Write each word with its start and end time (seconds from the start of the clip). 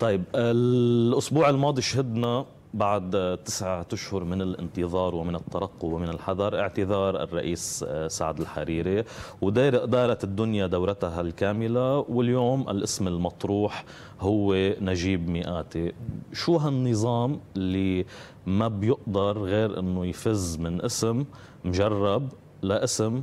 طيب 0.00 0.24
الأسبوع 0.34 1.50
الماضي 1.50 1.82
شهدنا 1.82 2.44
بعد 2.74 3.38
تسعة 3.44 3.86
أشهر 3.92 4.24
من 4.24 4.42
الانتظار 4.42 5.14
ومن 5.14 5.34
الترقب 5.34 5.92
ومن 5.92 6.08
الحذر 6.08 6.60
اعتذار 6.60 7.22
الرئيس 7.22 7.84
سعد 8.06 8.40
الحريري. 8.40 9.04
ودارت 9.42 10.24
الدنيا 10.24 10.66
دورتها 10.66 11.20
الكاملة 11.20 11.98
واليوم 11.98 12.70
الاسم 12.70 13.08
المطروح 13.08 13.84
هو 14.20 14.54
نجيب 14.80 15.28
مئاتي. 15.28 15.92
شو 16.32 16.56
هالنظام 16.56 17.40
اللي 17.56 18.06
ما 18.46 18.68
بيقدر 18.68 19.38
غير 19.38 19.78
أنه 19.78 20.06
يفز 20.06 20.56
من 20.56 20.84
اسم 20.84 21.24
مجرب 21.64 22.28
لاسم 22.62 23.22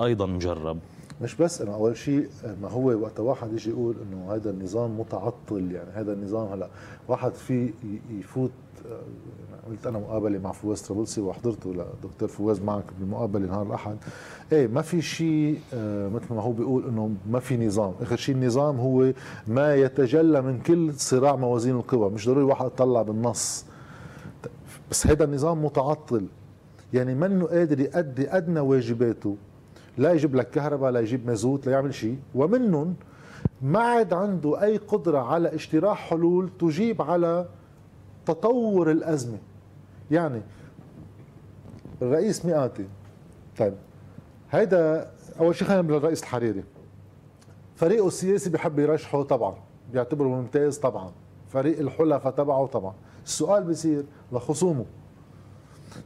أيضا 0.00 0.26
مجرب؟ 0.26 0.78
مش 1.22 1.34
بس 1.34 1.62
إنه 1.62 1.74
أول 1.74 1.96
شيء 1.96 2.28
ما 2.62 2.68
هو 2.68 2.90
وقت 2.90 3.20
واحد 3.20 3.52
يجي 3.52 3.70
يقول 3.70 3.96
إنه 4.02 4.34
هذا 4.34 4.50
النظام 4.50 5.00
متعطل 5.00 5.72
يعني 5.72 5.90
هذا 5.90 6.12
النظام 6.12 6.52
هلأ 6.52 6.68
واحد 7.08 7.34
في 7.34 7.70
يفوت 8.10 8.50
عملت 9.66 9.86
أنا 9.86 9.98
مقابلة 9.98 10.38
مع 10.38 10.52
فواز 10.52 10.80
طرابلسي 10.80 11.20
وحضرته 11.20 11.74
لدكتور 11.74 12.28
فواز 12.28 12.60
معك 12.60 12.84
بالمقابلة 13.00 13.46
نهار 13.46 13.66
الأحد. 13.66 13.96
إيه 14.52 14.66
ما 14.66 14.82
في 14.82 15.02
شيء 15.02 15.58
آه 15.74 16.08
مثل 16.08 16.34
ما 16.34 16.42
هو 16.42 16.52
بيقول 16.52 16.88
إنه 16.88 17.10
ما 17.30 17.40
في 17.40 17.66
نظام. 17.66 17.92
آخر 18.00 18.16
شيء 18.16 18.34
النظام 18.34 18.80
هو 18.80 19.12
ما 19.46 19.74
يتجلى 19.74 20.42
من 20.42 20.60
كل 20.60 20.94
صراع 20.94 21.36
موازين 21.36 21.76
القوى. 21.76 22.10
مش 22.10 22.28
ضروري 22.28 22.44
واحد 22.44 22.66
يطلع 22.66 23.02
بالنص. 23.02 23.64
بس 24.90 25.06
هذا 25.06 25.24
النظام 25.24 25.64
متعطل. 25.64 26.26
يعني 26.92 27.14
منه 27.14 27.46
قادر 27.46 27.80
يؤدي 27.80 28.36
أدنى 28.36 28.60
واجباته. 28.60 29.36
لا 29.98 30.12
يجيب 30.12 30.34
لك 30.34 30.50
كهرباء 30.50 30.90
لا 30.90 31.00
يجيب 31.00 31.26
مازوت 31.26 31.66
لا 31.66 31.72
يعمل 31.72 31.94
شيء. 31.94 32.18
ومنهم 32.34 32.94
ما 33.62 33.78
عاد 33.80 34.12
عنده 34.12 34.62
أي 34.62 34.76
قدرة 34.76 35.18
على 35.18 35.54
اجتراح 35.54 36.10
حلول 36.10 36.50
تجيب 36.58 37.02
على 37.02 37.48
تطور 38.26 38.90
الأزمة. 38.90 39.38
يعني 40.10 40.42
الرئيس 42.02 42.46
مئاتي. 42.46 42.86
طيب 43.58 43.74
هيدا 44.50 45.10
أول 45.40 45.54
شيء 45.54 45.68
خلينا 45.68 45.82
بالرئيس 45.82 46.22
الحريري. 46.22 46.64
فريقه 47.76 48.06
السياسي 48.06 48.50
بحب 48.50 48.78
يرشحه 48.78 49.22
طبعا 49.22 49.54
بيعتبره 49.92 50.28
ممتاز 50.28 50.78
طبعا. 50.78 51.10
فريق 51.48 51.78
الحلفاء 51.78 52.32
تبعه 52.32 52.66
طبعا. 52.66 52.94
السؤال 53.24 53.64
بيصير 53.64 54.04
لخصومه. 54.32 54.84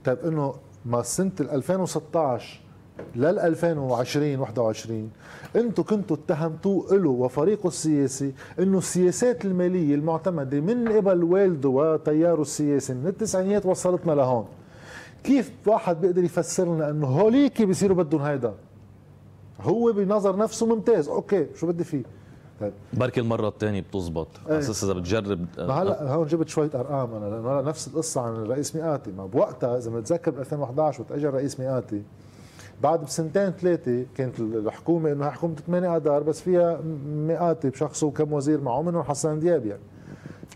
طيب 0.05 0.18
إنه 0.18 0.55
ما 0.84 1.02
سنة 1.02 1.32
2016 1.40 2.60
لل 3.16 3.38
2020 3.38 4.38
21 4.38 5.10
أنتم 5.56 5.82
كنتوا 5.82 6.16
اتهمتوه 6.16 6.94
له 6.96 7.10
وفريقه 7.10 7.66
السياسي 7.66 8.34
إنه 8.58 8.78
السياسات 8.78 9.44
المالية 9.44 9.94
المعتمدة 9.94 10.60
من 10.60 10.88
قبل 10.88 11.24
والده 11.24 11.68
وتياره 11.68 12.42
السياسي 12.42 12.94
من 12.94 13.06
التسعينيات 13.06 13.66
وصلتنا 13.66 14.12
لهون. 14.12 14.46
كيف 15.24 15.52
واحد 15.66 16.00
بيقدر 16.00 16.24
يفسر 16.24 16.74
لنا 16.74 16.90
إنه 16.90 17.06
هوليك 17.06 17.62
بيصيروا 17.62 17.96
بدهم 17.96 18.22
هيدا؟ 18.22 18.54
هو 19.60 19.92
بنظر 19.92 20.36
نفسه 20.36 20.66
ممتاز. 20.66 21.08
أوكي 21.08 21.46
شو 21.54 21.66
بدي 21.66 21.84
فيه؟ 21.84 22.02
طيب. 22.60 22.72
بركي 22.92 23.20
المرة 23.20 23.48
الثانية 23.48 23.80
بتزبط. 23.80 24.28
إيه. 24.50 24.58
أساس 24.58 24.84
إذا 24.84 24.92
بتجرب 24.92 25.46
ما 25.58 25.74
هلأ 25.74 26.14
هون 26.14 26.26
جبت 26.26 26.48
شوية 26.48 26.70
أرقام 26.74 27.14
أنا 27.14 27.24
لأنه 27.24 27.60
نفس 27.60 27.88
القصة 27.88 28.20
عن 28.20 28.32
الرئيس 28.34 28.76
مئاتي. 28.76 29.12
ما 29.12 29.26
بوقتها 29.26 29.78
إذا 29.78 29.90
بنتذكر 29.90 30.30
ب 30.30 30.38
2011 30.38 31.00
وقت 31.02 31.12
اجى 31.12 31.28
الرئيس 31.28 31.60
مئاتي. 31.60 32.02
بعد 32.83 33.05
بسنتين 33.05 33.50
ثلاثة 33.50 34.05
كانت 34.17 34.41
الحكومة 34.41 35.12
إنه 35.12 35.30
حكومة 35.30 35.55
8 35.55 35.97
اذار 35.97 36.22
بس 36.22 36.41
فيها 36.41 36.80
مئات 37.06 37.67
بشخصه 37.67 38.06
وكم 38.06 38.33
وزير 38.33 38.61
معه 38.61 38.83
منهم 38.83 39.03
حسن 39.03 39.41
دياب 39.41 39.67
يعني. 39.67 39.83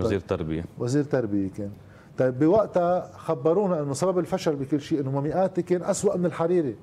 وزير 0.01 0.21
تربيه 0.21 0.65
وزير 0.79 1.05
تربية 1.05 1.51
كان. 1.51 1.71
طيب 2.19 2.39
بوقتها 2.39 3.11
خبرونا 3.17 3.83
إنه 3.83 3.93
سبب 3.93 4.19
الفشل 4.19 4.57
بكل 4.57 4.81
شيء 4.81 5.01
إنه 5.01 5.21
مئات 5.21 5.61
كان 5.61 5.83
اسوء 5.83 6.17
من 6.17 6.27
الحريري 6.27 6.77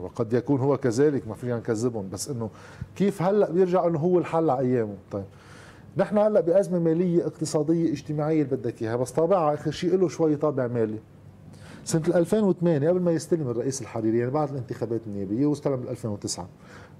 وقد 0.00 0.32
يكون 0.32 0.60
هو 0.60 0.76
كذلك 0.76 1.28
ما 1.28 1.34
فينا 1.34 1.56
نكذبهم 1.56 2.08
بس 2.12 2.30
إنه 2.30 2.50
كيف 2.96 3.22
هلأ 3.22 3.50
بيرجع 3.50 3.86
إنه 3.86 3.98
هو 3.98 4.18
الحل 4.18 4.50
على 4.50 4.60
أيامه؟ 4.68 4.94
طيب 5.12 5.24
نحن 5.96 6.18
هلأ 6.18 6.40
بأزمة 6.40 6.78
مالية 6.78 7.26
اقتصادية 7.26 7.92
اجتماعية 7.92 8.42
اللي 8.42 8.56
بدك 8.56 8.82
إياها 8.82 8.96
بس 8.96 9.10
طابعها 9.10 9.54
آخر 9.54 9.70
شيء 9.70 9.96
له 9.96 10.08
شوي 10.08 10.36
طابع 10.36 10.66
مالي. 10.66 10.98
سنة 11.84 12.02
2008 12.06 12.88
قبل 12.88 13.00
ما 13.00 13.10
يستلم 13.12 13.48
الرئيس 13.50 13.82
الحريري 13.82 14.18
يعني 14.18 14.30
بعد 14.30 14.50
الانتخابات 14.50 15.00
النيابية 15.06 15.46
واستلم 15.46 15.76
بال 15.76 15.88
2009 15.88 16.48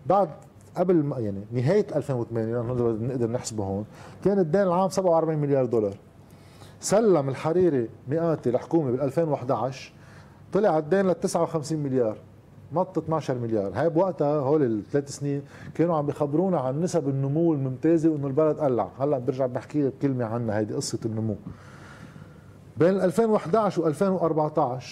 بعد 0.06 0.28
قبل 0.76 0.94
ما 0.94 1.18
يعني 1.18 1.44
نهاية 1.52 1.86
2008 1.96 2.54
لأنه 2.54 2.72
نقدر 3.06 3.30
نحسبه 3.30 3.64
هون 3.64 3.84
كان 4.24 4.38
الدين 4.38 4.62
العام 4.62 4.88
47 4.88 5.38
مليار 5.38 5.66
دولار. 5.66 5.94
سلم 6.80 7.28
الحريري 7.28 7.88
مئاتي 8.08 8.50
الحكومة 8.50 8.90
بال 8.90 9.00
2011 9.00 9.92
طلع 10.52 10.78
الدين 10.78 11.06
ل 11.06 11.14
59 11.14 11.78
مليار 11.78 12.16
نط 12.72 12.98
12 12.98 13.38
مليار. 13.38 13.72
هاي 13.74 13.88
بوقتها 13.88 14.40
هول 14.40 14.62
الثلاث 14.62 15.10
سنين 15.10 15.42
كانوا 15.74 15.96
عم 15.96 16.06
بخبرونا 16.06 16.60
عن 16.60 16.80
نسب 16.80 17.08
النمو 17.08 17.52
الممتازة 17.52 18.08
وإنه 18.08 18.26
البلد 18.26 18.56
قلع. 18.56 18.88
هلأ 18.98 19.18
برجع 19.18 19.46
بحكي 19.46 19.82
لك 19.82 19.92
كلمة 20.02 20.24
عنها 20.24 20.58
هيدي 20.58 20.74
قصة 20.74 20.98
النمو. 21.04 21.36
بين 22.76 23.00
2011 23.00 23.92
و2014 23.92 24.84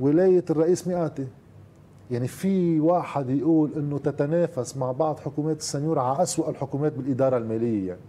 ولاية 0.00 0.44
الرئيس 0.50 0.88
مئاتي. 0.88 1.26
يعني 2.10 2.28
في 2.28 2.80
واحد 2.80 3.30
يقول 3.30 3.70
إنه 3.76 3.98
تتنافس 3.98 4.76
مع 4.76 4.92
بعض 4.92 5.18
حكومات 5.18 5.58
السنيور 5.58 5.98
على 5.98 6.22
اسوء 6.22 6.50
الحكومات 6.50 6.92
بالإدارة 6.92 7.36
المالية 7.36 7.88
يعني. 7.88 8.00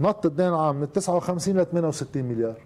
نط 0.00 0.26
الدين 0.26 0.48
العام 0.48 0.76
من 0.76 0.92
59 0.92 1.56
ل 1.56 1.66
68 1.66 2.24
مليار. 2.24 2.56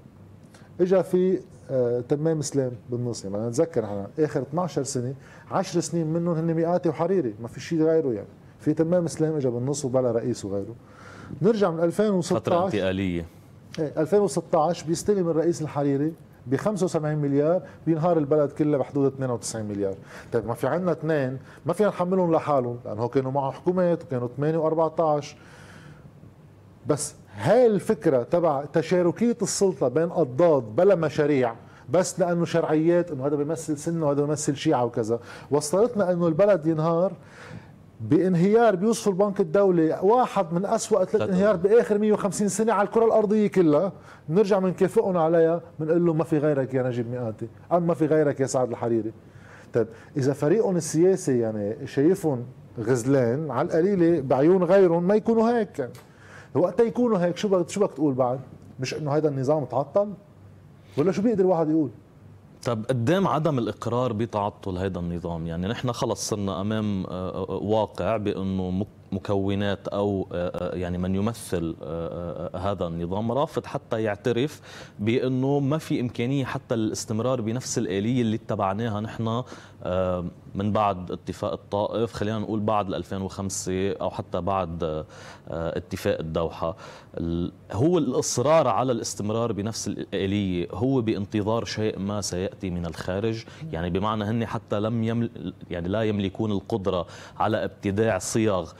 اجى 0.81 1.03
في 1.03 1.41
آه 1.71 2.01
تمام 2.01 2.39
إسلام 2.39 2.73
بالنص. 2.91 3.25
يعني 3.25 3.37
أنا 3.37 3.49
أتذكر 3.49 3.85
إحنا 3.85 4.07
آخر 4.19 4.43
12 4.43 4.83
سنة 4.83 5.15
10 5.51 5.81
سنين 5.81 6.07
منهم 6.07 6.35
هن 6.35 6.55
مئاتي 6.55 6.89
وحريري. 6.89 7.35
ما 7.43 7.49
في 7.49 7.61
شيء 7.61 7.83
غيره 7.83 8.13
يعني. 8.13 8.29
في 8.61 8.75
تمام 8.75 9.05
إسلام 9.05 9.37
اجى 9.37 9.49
بالنص 9.49 9.85
وبلا 9.85 10.13
رئيس 10.13 10.45
وغيره. 10.45 10.75
نرجع 11.43 11.71
من 11.71 11.81
2016 11.81 12.41
فتره 12.41 12.67
انتقالية. 12.67 13.27
2016 13.79 14.83
إيه، 14.83 14.89
بيستلم 14.89 15.29
الرئيس 15.29 15.63
الحريري 15.63 16.13
ب 16.47 16.57
75 16.57 17.17
مليار 17.19 17.63
بينهار 17.87 18.19
البلد 18.19 18.53
كله 18.53 18.79
بحدود 18.79 19.13
92 19.13 19.65
مليار. 19.67 19.95
طيب 20.33 20.47
ما 20.47 20.55
في 20.55 20.67
عندنا 20.67 20.93
اثنين 20.93 21.39
ما 21.67 21.73
فينا 21.73 21.89
نحملهم 21.89 22.33
لحالهم 22.33 22.79
لأنه 22.85 23.09
كانوا 23.09 23.31
معه 23.33 23.51
حكومات 23.51 24.03
وكانوا 24.03 24.29
8 24.37 24.89
و14 25.21 25.25
بس 26.87 27.15
هاي 27.37 27.67
الفكرة 27.67 28.23
تبع 28.23 28.65
تشاركية 28.65 29.37
السلطة 29.43 29.89
بين 29.89 30.11
أضداد 30.11 30.63
بلا 30.63 30.95
مشاريع 30.95 31.55
بس 31.91 32.21
لأنه 32.21 32.45
شرعيات 32.45 33.11
أنه 33.11 33.27
هذا 33.27 33.37
بيمثل 33.37 33.79
سنة 33.79 34.07
وهذا 34.07 34.25
بيمثل 34.25 34.57
شيعة 34.57 34.85
وكذا. 34.85 35.21
وصلتنا 35.51 36.13
أنه 36.13 36.27
البلد 36.27 36.67
ينهار 36.67 37.13
بانهيار 38.01 38.77
بيوصف 38.77 39.09
البنك 39.09 39.41
الدولي 39.41 39.99
واحد 40.03 40.53
من 40.53 40.67
أسوأ 40.67 41.05
ثلاث 41.05 41.29
انهيار 41.29 41.57
بآخر 41.57 41.99
150 41.99 42.49
سنة 42.49 42.73
على 42.73 42.87
الكرة 42.87 43.05
الأرضية 43.05 43.47
كلها. 43.47 43.93
بنرجع 44.29 44.59
بنكافئهم 44.59 45.17
عليها 45.17 45.61
بنقول 45.81 46.07
له 46.07 46.13
ما 46.15 46.25
في 46.25 46.39
غيرك 46.39 46.75
يا 46.75 46.83
نجيب 46.83 47.11
مئاتي. 47.11 47.49
أم 47.73 47.87
ما 47.87 47.95
في 47.95 48.07
غيرك 48.07 48.41
يا 48.41 48.47
سعد 48.47 48.71
الحريري. 48.71 49.13
طيب 49.75 49.87
إذا 50.17 50.33
فريقهم 50.33 50.77
السياسي 50.77 51.39
يعني 51.39 51.87
شايفهم 51.87 52.45
غزلان 52.81 53.51
على 53.51 53.67
القليلة 53.67 54.21
بعيون 54.21 54.65
غيرهم 54.65 55.03
ما 55.03 55.15
يكونوا 55.15 55.51
هيك. 55.51 55.79
يعني 55.79 55.93
وقتها 56.55 56.85
يكونوا 56.85 57.19
هيك 57.19 57.37
شو 57.37 57.49
بدك 57.49 57.69
شو 57.69 57.81
بدك 57.81 57.93
تقول 57.93 58.15
بعد؟ 58.15 58.41
مش 58.81 58.95
إنه 58.95 59.11
هذا 59.11 59.29
النظام 59.29 59.65
تعطل؟ 59.65 60.13
ولا 60.99 61.13
شو 61.13 61.23
بيقدر 61.23 61.45
الواحد 61.45 61.71
يقول؟ 61.71 61.91
طب 62.67 62.85
قدام 62.89 63.29
عدم 63.29 63.59
الإقرار 63.59 64.13
بتعطل 64.13 64.79
هذا 64.79 64.99
النظام؟ 64.99 65.47
يعني 65.47 65.69
نحن 65.69 65.93
خلص 65.93 66.29
صرنا 66.29 66.61
أمام 66.61 67.07
آه، 67.07 67.11
آه، 67.11 67.51
واقع 67.63 68.17
بأنه 68.17 68.87
مكونات 69.13 69.89
أو 69.89 70.29
يعني 70.73 70.99
من 70.99 71.15
يمثل 71.15 71.77
هذا 72.57 72.87
النظام. 72.87 73.33
رافض 73.33 73.67
حتى 73.67 74.03
يعترف 74.03 74.61
بأنه 74.99 75.61
ما 75.61 75.79
في 75.79 76.01
إمكانية 76.01 76.45
حتى 76.45 76.75
الاستمرار 76.75 77.41
بنفس 77.41 77.79
الآلية 77.79 78.23
اللي 78.23 78.37
اتبعناها 78.37 79.01
نحن 79.01 79.43
من 80.57 80.73
بعد 80.73 81.11
اتفاق 81.11 81.53
الطائف 81.53 82.13
خلينا 82.13 82.39
نقول 82.39 82.61
بعد 82.61 82.95
2005 82.95 83.93
أو 83.93 84.11
حتى 84.11 84.41
بعد 84.41 85.05
اتفاق 85.51 86.19
الدوحة. 86.19 86.77
هو 87.73 87.99
الإصرار 87.99 88.69
على 88.69 88.93
الاستمرار 88.93 89.53
بنفس 89.53 89.89
الآلية 89.89 90.69
هو 90.73 91.01
بانتظار 91.01 91.65
شيء 91.65 91.99
ما 91.99 92.21
سيأتي 92.21 92.71
من 92.71 92.87
الخارج. 92.87 93.45
يعني 93.73 93.91
بمعنى 93.91 94.25
هن 94.25 94.47
حتى 94.47 94.81
لم 94.81 95.05
يمل 95.05 95.53
يعني 95.71 95.89
لا 95.89 96.03
يملكون 96.03 96.53
القدرة 96.53 97.07
على 97.39 97.65
ابتداع 97.65 98.19
صيغ 98.19 98.73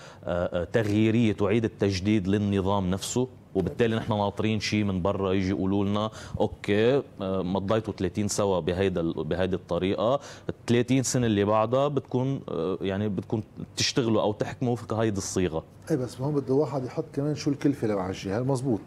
تغييرية 0.73 1.33
تعيد 1.33 1.65
التجديد 1.65 2.29
للنظام 2.29 2.91
نفسه. 2.91 3.29
وبالتالي 3.57 3.97
نحن 3.97 4.13
ناطرين 4.13 4.61
شيء 4.61 4.85
من 4.85 5.03
برا 5.03 5.33
يجي 5.33 5.49
يقولوا 5.49 5.85
لنا 5.85 6.11
أوكي 6.41 6.97
آه، 6.97 7.43
مضيتوا 7.43 7.95
30 7.95 8.29
سوا 8.29 8.61
بهيدا 8.61 9.03
بهيدي 9.13 9.57
الطريقة. 9.57 10.15
ال 10.49 10.55
30 10.67 11.03
سنة 11.03 11.27
اللي 11.27 11.45
بعدها 11.45 11.89
بتكون 11.89 12.41
آه، 12.49 12.79
يعني 12.81 13.09
بتكون 13.09 13.43
تشتغلوا 13.77 14.23
أو 14.23 14.33
تحكموا 14.33 14.77
في 14.77 14.95
هيدي 14.95 15.19
الصيغة. 15.19 15.65
اي 15.91 15.97
بس 15.97 16.21
هون 16.21 16.35
بده 16.35 16.55
واحد 16.55 16.85
يحط 16.85 17.05
كمان 17.13 17.35
شو 17.35 17.51
الكلفة 17.51 17.87
لمعجي 17.87 18.33
هذا 18.33 18.43
مزبوط. 18.43 18.81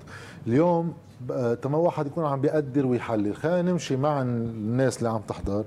اليوم 0.48 0.94
تما 1.62 1.78
واحد 1.78 2.08
يكون 2.08 2.26
عم 2.26 2.42
بيقدر 2.42 2.86
ويحلل. 2.86 3.36
خلينا 3.36 3.72
نمشي 3.72 3.96
مع 3.98 4.22
الناس 4.22 4.98
اللي 4.98 5.10
عم 5.10 5.22
تحضر. 5.28 5.66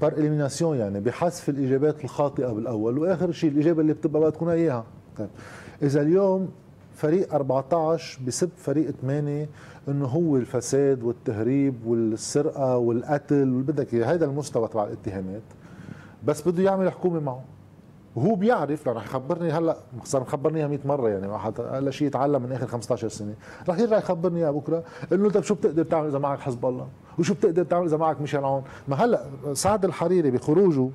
par 0.00 0.12
élimination 0.18 0.76
يعني 0.76 1.00
بحذف 1.00 1.48
الإجابات 1.48 2.04
الخاطئة 2.04 2.46
بالأول 2.46 2.98
وآخر 2.98 3.32
شيء 3.32 3.50
الإجابة 3.50 3.80
اللي 3.80 3.92
بتبقى 3.92 4.20
بدها 4.20 4.30
تكون 4.30 4.48
إياها. 4.48 4.84
طيب. 5.18 5.28
إذا 5.82 6.02
اليوم 6.02 6.48
فريق 6.98 7.34
14 7.34 8.20
بسب 8.26 8.50
فريق 8.56 8.90
8 8.90 9.48
إنه 9.88 10.06
هو 10.06 10.36
الفساد 10.36 11.02
والتهريب 11.02 11.86
والسرقة 11.86 12.76
والقتل 12.76 13.62
بدك 13.62 13.94
هذا 13.94 14.24
المستوى 14.24 14.68
تبع 14.68 14.84
الاتهامات. 14.84 15.42
بس 16.24 16.48
بده 16.48 16.62
يعمل 16.62 16.90
حكومة 16.90 17.20
معه. 17.20 17.44
وهو 18.16 18.34
بيعرف 18.34 18.88
رح 18.88 19.04
يخبرني 19.04 19.52
هلأ 19.52 19.76
صار 20.04 20.20
مخبرني 20.20 20.58
اياها 20.58 20.68
100 20.68 20.78
مرة 20.84 21.08
يعني 21.08 21.26
واحد 21.26 21.60
هلا 21.60 21.90
شيء 21.90 22.06
يتعلم 22.06 22.42
من 22.42 22.52
آخر 22.52 22.66
15 22.66 23.08
سنة. 23.08 23.34
رح 23.68 23.78
يرجع 23.78 23.98
يخبرني 23.98 24.40
اياها 24.40 24.50
بكرة 24.50 24.84
إنه 25.12 25.30
طيب 25.30 25.42
شو 25.42 25.54
بتقدر 25.54 25.84
تعمل 25.84 26.08
إذا 26.08 26.18
معك 26.18 26.38
حزب 26.38 26.66
الله؟ 26.66 26.88
وشو 27.18 27.34
بتقدر 27.34 27.64
تعمل 27.64 27.86
إذا 27.86 27.96
معك 27.96 28.20
ميشيل 28.20 28.44
عون؟ 28.44 28.62
ما 28.88 28.96
هلأ 28.96 29.24
سعد 29.52 29.84
الحريري 29.84 30.30
بخروجه 30.30 30.88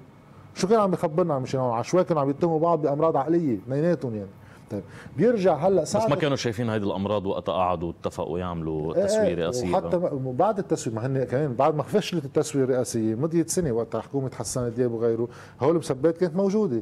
شو 0.56 0.68
كان 0.68 0.80
عم 0.80 0.92
بخبرنا 0.92 1.34
عن 1.34 1.42
ميشيل 1.42 1.60
عون؟ 1.60 1.74
عشوائي 1.74 2.06
كانوا 2.06 2.22
عم 2.22 2.30
يتهموا 2.30 2.60
بعض 2.60 2.82
بأمراض 2.82 3.18
عقلية 3.18 3.58
اثنيناتهم 3.58 4.16
يعني. 4.16 4.30
طيب 4.74 4.84
بيرجع 5.18 5.56
هلا 5.56 5.86
سعد 5.86 6.04
بس 6.04 6.10
ما 6.10 6.16
كانوا 6.16 6.36
شايفين 6.36 6.70
هيدي 6.70 6.86
الأمراض 6.86 7.26
وقتها 7.26 7.54
قعدوا 7.54 7.92
اتفقوا 7.92 8.40
يعملوا 8.40 8.96
إيه، 8.96 9.06
تسويه 9.06 9.36
رئاسيه 9.36 9.72
وحتى 9.72 9.98
بعد 10.14 10.60
التسويه 10.60 10.96
ما 10.96 11.06
هن 11.06 11.24
كمان 11.24 11.54
بعد 11.54 11.76
ما 11.76 11.84
فشلت 11.84 12.26
التسويه 12.26 12.64
الرئاسيه 12.64 13.16
مضيت 13.16 13.50
سنة 13.50 13.72
وقتها 13.72 14.02
حكومة 14.02 14.32
حسان 14.36 14.74
دياب 14.74 14.92
وغيره 14.92 15.28
هول 15.62 15.72
المسبات 15.72 16.18
كانت 16.18 16.36
موجودة. 16.36 16.82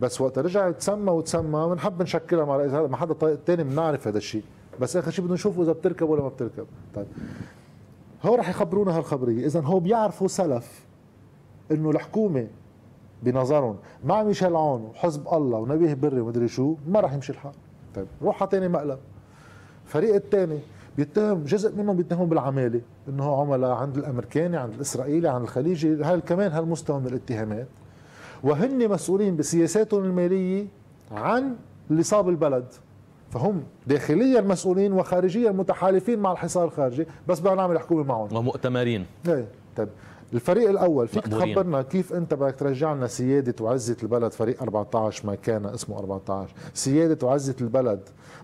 بس 0.00 0.20
وقت 0.20 0.38
رجع 0.38 0.70
تسمى 0.70 1.10
وتسمى 1.10 1.68
بنحب 1.70 2.02
نشكلها 2.02 2.44
مع 2.44 2.56
رئيس 2.56 2.72
ما 2.72 2.96
حدا 2.96 3.36
ثاني 3.46 3.64
بنعرف 3.64 4.08
هذا 4.08 4.18
الشيء. 4.18 4.44
بس 4.80 4.96
آخر 4.96 5.10
شيء 5.10 5.24
بدنا 5.24 5.34
نشوف 5.34 5.60
إذا 5.60 5.72
بتركب 5.72 6.08
ولا 6.08 6.22
ما 6.22 6.28
بتركب. 6.28 6.66
طيب. 6.94 7.06
هو 8.22 8.34
رح 8.34 8.48
يخبرونا 8.48 8.98
هالخبرية. 8.98 9.46
اذا 9.46 9.60
هو 9.60 9.80
بيعرفوا 9.80 10.28
سلف 10.28 10.86
إنه 11.70 11.90
الحكومة 11.90 12.46
بنظرهم. 13.22 13.76
مع 14.04 14.22
ميشيل 14.22 14.56
عون 14.56 14.82
وحزب 14.82 15.28
الله 15.32 15.58
ونبيه 15.58 15.94
بري 15.94 16.20
ومدري 16.20 16.48
شو 16.48 16.74
ما 16.88 17.00
رح 17.00 17.12
يمشي 17.12 17.32
الحال. 17.32 17.52
طيب 17.94 18.06
روح 18.22 18.42
على 18.42 18.50
ثاني 18.50 18.68
مقلب. 18.68 18.98
الفريق 19.86 20.14
الثاني 20.14 20.58
بيتهم 20.96 21.44
جزء 21.44 21.76
منهم 21.76 21.96
بيتهموا 21.96 22.26
بالعمالة 22.26 22.80
إنه 23.08 23.40
عملاء 23.40 23.70
عند 23.70 23.96
الأمريكاني 23.96 24.56
عند 24.56 24.74
الإسرائيلي 24.74 25.28
عند 25.28 25.42
الخليجي 25.42 26.04
هاي 26.04 26.20
كمان 26.20 26.52
هالمستوى 26.52 27.00
من 27.00 27.06
الاتهامات. 27.06 27.66
وهن 28.44 28.88
مسؤولين 28.88 29.36
بسياساتهم 29.36 30.04
المالية 30.04 30.66
عن 31.12 31.56
اللي 31.90 32.02
صاب 32.02 32.28
البلد. 32.28 32.64
فهم 33.30 33.62
داخليا 33.86 34.40
مسؤولين 34.40 34.92
وخارجيا 34.92 35.50
متحالفين 35.50 36.18
مع 36.18 36.32
الحصار 36.32 36.64
الخارجي 36.64 37.06
بس 37.28 37.40
بدنا 37.40 37.54
نعمل 37.54 37.78
حكومة 37.78 38.02
معهم. 38.02 38.36
ومؤتمرين. 38.36 39.06
إيه 39.28 39.46
طيب. 39.76 39.88
الفريق 40.34 40.68
الأول 40.70 41.08
فيك 41.08 41.26
مقبورين. 41.28 41.54
تخبرنا 41.54 41.82
كيف 41.82 42.12
أنت 42.12 42.34
بدك 42.34 42.54
ترجع 42.54 42.92
لنا 42.94 43.06
سيادة 43.06 43.64
وعزة 43.64 43.96
البلد 44.02 44.32
فريق 44.32 44.62
14 44.62 45.26
ما 45.26 45.34
كان 45.34 45.66
اسمه 45.66 45.98
14 45.98 46.54
سيادة 46.74 47.26
وعزة 47.26 47.56
البلد 47.60 48.00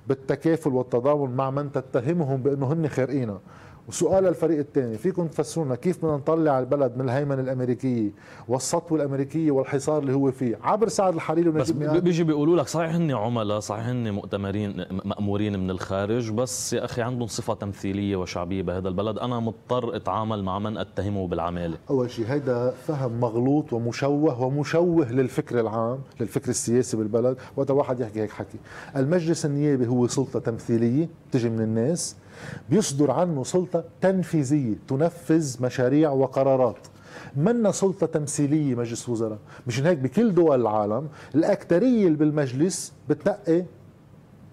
بالتكافل 0.09 0.71
والتضامن 0.71 1.37
مع 1.37 1.51
من 1.51 1.73
تتهمهم 1.73 2.43
بأنه 2.43 2.73
هن 2.73 2.89
خارقينها 2.89 3.41
وسؤال 3.89 4.27
الفريق 4.27 4.59
الثاني 4.59 4.99
فيكم 4.99 5.27
تفسرونا 5.27 5.75
كيف 5.75 5.99
بدنا 5.99 6.17
نطلع 6.17 6.59
البلد 6.59 6.97
من 6.97 7.05
الهيمنة 7.05 7.41
الأمريكية 7.41 8.11
والسطوه 8.49 8.99
الأمريكية 8.99 9.51
والحصار 9.51 9.99
اللي 10.03 10.13
هو 10.13 10.31
فيه؟ 10.31 10.59
عبر 10.63 10.89
سعد 10.89 11.15
الحريري 11.15 11.51
بس 11.51 11.71
بيجي 11.71 12.25
بيقولوا 12.25 12.57
لك 12.57 12.69
صحيح 12.69 12.95
هن 12.95 13.11
عملاء 13.11 13.61
صحيح 13.61 13.87
هن 13.87 14.11
مؤتمرين 14.11 14.85
مأمورين 15.05 15.59
من 15.59 15.71
الخارج 15.71 16.31
بس 16.31 16.73
يا 16.73 16.85
أخي 16.85 17.03
عندهم 17.03 17.27
صفة 17.27 17.55
تمثيلية 17.55 18.17
وشعبية 18.17 18.63
بهذا 18.63 18.89
البلد. 18.89 19.19
أنا 19.19 19.41
مضطر 19.41 19.97
أتعامل 19.97 20.45
مع 20.45 20.59
من 20.59 20.79
أتهمه 20.79 21.27
بالعمالة. 21.27 21.79
أول 21.91 22.11
شيء 22.11 22.27
هيدا 22.27 22.71
فهم 22.71 23.21
مغلوط 23.21 23.73
ومشوه 23.73 24.43
ومشوه 24.43 25.13
للفكر 25.13 25.61
العام 25.61 25.99
للفكر 26.21 26.51
السياسي 26.51 26.97
بالبلد. 26.97 27.37
وقت 27.57 27.71
واحد 27.71 28.01
يحكي 28.01 28.21
هيك 28.21 28.31
حكي. 28.31 28.59
المجلس 28.97 29.47
النيابي 29.47 29.87
هو 29.87 30.07
سلطة 30.07 30.39
تمثيلية 30.39 31.09
تجي 31.33 31.51
من 31.51 31.61
الناس. 31.61 32.17
بيصدر 32.71 33.11
عنه 33.11 33.45
سلطة 33.45 33.85
تنفيذية 34.01 34.75
تنفذ 34.89 35.63
مشاريع 35.63 36.11
وقرارات. 36.11 36.87
منا 37.37 37.71
سلطة 37.71 38.07
تمثيلية 38.07 38.75
مجلس 38.75 39.09
وزراء 39.09 39.39
مشان 39.67 39.87
هيك 39.87 39.99
بكل 39.99 40.35
دول 40.35 40.61
العالم 40.61 41.09
الأكترية 41.35 42.07
اللي 42.07 42.19
بالمجلس 42.19 42.93
بتنقي 43.09 43.65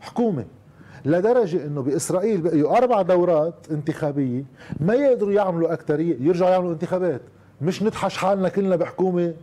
حكومة. 0.01 0.45
لدرجة 1.05 1.65
إنه 1.65 1.81
بإسرائيل 1.81 2.41
بقيوا 2.41 2.77
أربع 2.77 3.01
دورات 3.01 3.55
انتخابية 3.71 4.43
ما 4.79 4.93
يقدروا 4.93 5.33
يعملوا 5.33 5.73
أكترية 5.73 6.17
يرجعوا 6.19 6.51
يعملوا 6.51 6.73
انتخابات. 6.73 7.21
مش 7.61 7.83
نتحش 7.83 8.17
حالنا 8.17 8.49
كلنا 8.49 8.75
بحكومة 8.75 9.33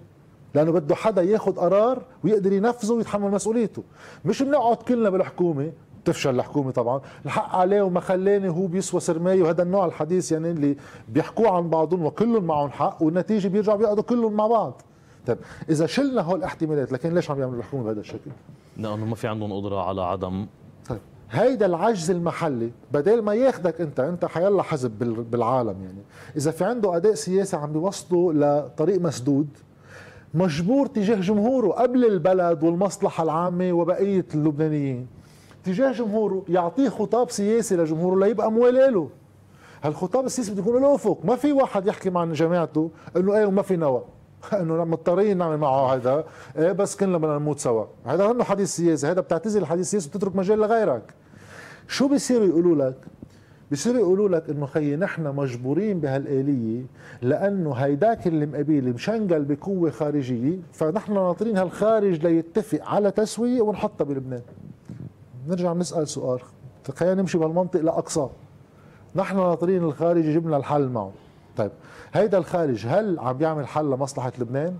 لأنه 0.54 0.72
بده 0.72 0.94
حدا 0.94 1.22
ياخذ 1.22 1.52
قرار 1.52 2.02
ويقدر 2.24 2.52
ينفذه 2.52 2.92
ويتحمل 2.92 3.30
مسؤوليته. 3.30 3.82
مش 4.24 4.42
بنقعد 4.42 4.76
كلنا 4.76 5.10
بالحكومة 5.10 5.72
تفشل 6.04 6.34
الحكومة 6.34 6.70
طبعا. 6.70 7.00
الحق 7.24 7.54
عليه 7.56 7.82
وما 7.82 8.00
خلاني 8.00 8.48
هو 8.48 8.66
بيسوى 8.66 9.00
سرماية 9.00 9.42
وهذا 9.42 9.62
النوع 9.62 9.86
الحديث 9.86 10.32
يعني 10.32 10.50
اللي 10.50 10.76
بيحكوا 11.08 11.48
عن 11.48 11.70
بعضهم 11.70 12.04
وكلهم 12.04 12.44
معهم 12.44 12.70
حق 12.70 13.02
والنتيجة 13.02 13.48
بيرجعوا 13.48 13.78
بيقعدوا 13.78 14.02
كلهم 14.02 14.32
مع 14.32 14.46
بعض. 14.46 14.82
طيب 15.26 15.38
إذا 15.70 15.86
شلنا 15.86 16.22
هول 16.22 16.38
الاحتمالات 16.38 16.92
لكن 16.92 17.14
ليش 17.14 17.30
عم 17.30 17.40
يعملوا 17.40 17.58
الحكومة 17.58 17.82
بهذا 17.82 18.00
الشكل؟ 18.00 18.30
لأنه 18.76 19.04
ما 19.04 19.14
في 19.14 19.28
عندهم 19.28 19.52
قدرة 19.52 19.82
على 19.82 20.02
عدم. 20.02 20.46
طيب 20.88 20.98
هيدا 21.30 21.66
العجز 21.66 22.10
المحلي 22.10 22.70
بدل 22.92 23.22
ما 23.22 23.34
ياخدك 23.34 23.80
أنت 23.80 24.00
أنت 24.00 24.24
حيلا 24.24 24.62
حزب 24.62 24.98
بالعالم 25.30 25.82
يعني. 25.82 26.02
إذا 26.36 26.50
في 26.50 26.64
عنده 26.64 26.96
أداء 26.96 27.14
سياسي 27.14 27.56
عم 27.56 27.72
بيوصله 27.72 28.32
لطريق 28.32 29.00
مسدود 29.00 29.48
مجبور 30.34 30.86
تجاه 30.86 31.20
جمهوره 31.20 31.68
قبل 31.68 32.04
البلد 32.04 32.62
والمصلحة 32.62 33.24
العامة 33.24 33.72
وبقية 33.72 34.26
اللبنانيين. 34.34 35.06
تجاه 35.64 35.92
جمهوره 35.92 36.44
يعطيه 36.48 36.88
خطاب 36.88 37.30
سياسي 37.30 37.76
لجمهوره 37.76 38.26
ليبقى 38.26 38.52
موالي 38.52 38.90
له 38.90 39.08
هالخطاب 39.82 40.26
السياسي 40.26 40.52
بده 40.52 40.60
يكون 40.60 40.82
له 40.82 40.94
أفق. 40.94 41.18
ما 41.24 41.36
في 41.36 41.52
واحد 41.52 41.86
يحكي 41.86 42.10
مع 42.10 42.24
جماعته 42.24 42.90
إنه 43.16 43.36
إيه 43.36 43.46
وما 43.46 43.62
في 43.62 43.76
نوى. 43.76 44.04
إنه 44.60 44.84
مضطرين 44.84 45.38
نعمل 45.38 45.56
معه 45.56 45.94
هذا. 45.94 46.24
إيه 46.58 46.72
بس 46.72 46.96
كلنا 46.96 47.18
بدنا 47.18 47.38
نموت 47.38 47.58
سوا. 47.58 47.84
هذا 48.06 48.30
انه 48.30 48.44
حديث 48.44 48.68
سياسي 48.76 49.06
هذا 49.06 49.20
بتعتزل 49.20 49.60
الحديث 49.60 49.86
السياسي 49.86 50.08
وبتترك 50.08 50.36
مجال 50.36 50.58
لغيرك. 50.58 51.14
شو 51.88 52.08
بيصيروا 52.08 52.46
يقولوا 52.46 52.76
لك؟ 52.76 52.96
بيصيروا 53.70 53.98
يقولوا 53.98 54.28
لك 54.28 54.50
إنه 54.50 54.66
خيي 54.66 54.96
نحن 54.96 55.22
مجبورين 55.36 56.00
بهالآلية 56.00 56.82
لأنه 57.22 57.72
هيداك 57.72 58.26
اللي 58.26 58.46
مقابل 58.46 58.92
مشنقل 58.92 59.44
بقوة 59.44 59.90
خارجية 59.90 60.58
فنحن 60.72 61.14
ناطرين 61.14 61.56
هالخارج 61.56 62.26
ليتفق 62.26 62.80
على 62.84 63.10
تسوية 63.10 63.62
ونحطها 63.62 64.04
بلبنان. 64.04 64.42
نرجع 65.46 65.72
نسأل 65.72 66.08
سؤال. 66.08 66.40
خلينا 66.96 67.14
نمشي 67.14 67.38
بهالمنطق 67.38 67.80
لأقصى. 67.80 68.28
نحن 69.14 69.36
ناطرين 69.36 69.84
الخارج 69.84 70.24
يجيب 70.24 70.46
لنا 70.46 70.56
الحل 70.56 70.88
معه. 70.88 71.12
طيب 71.56 71.70
هيدا 72.12 72.38
الخارج 72.38 72.86
هل 72.86 73.18
عم 73.18 73.32
بيعمل 73.32 73.66
حل 73.66 73.84
لمصلحة 73.84 74.32
لبنان؟ 74.38 74.76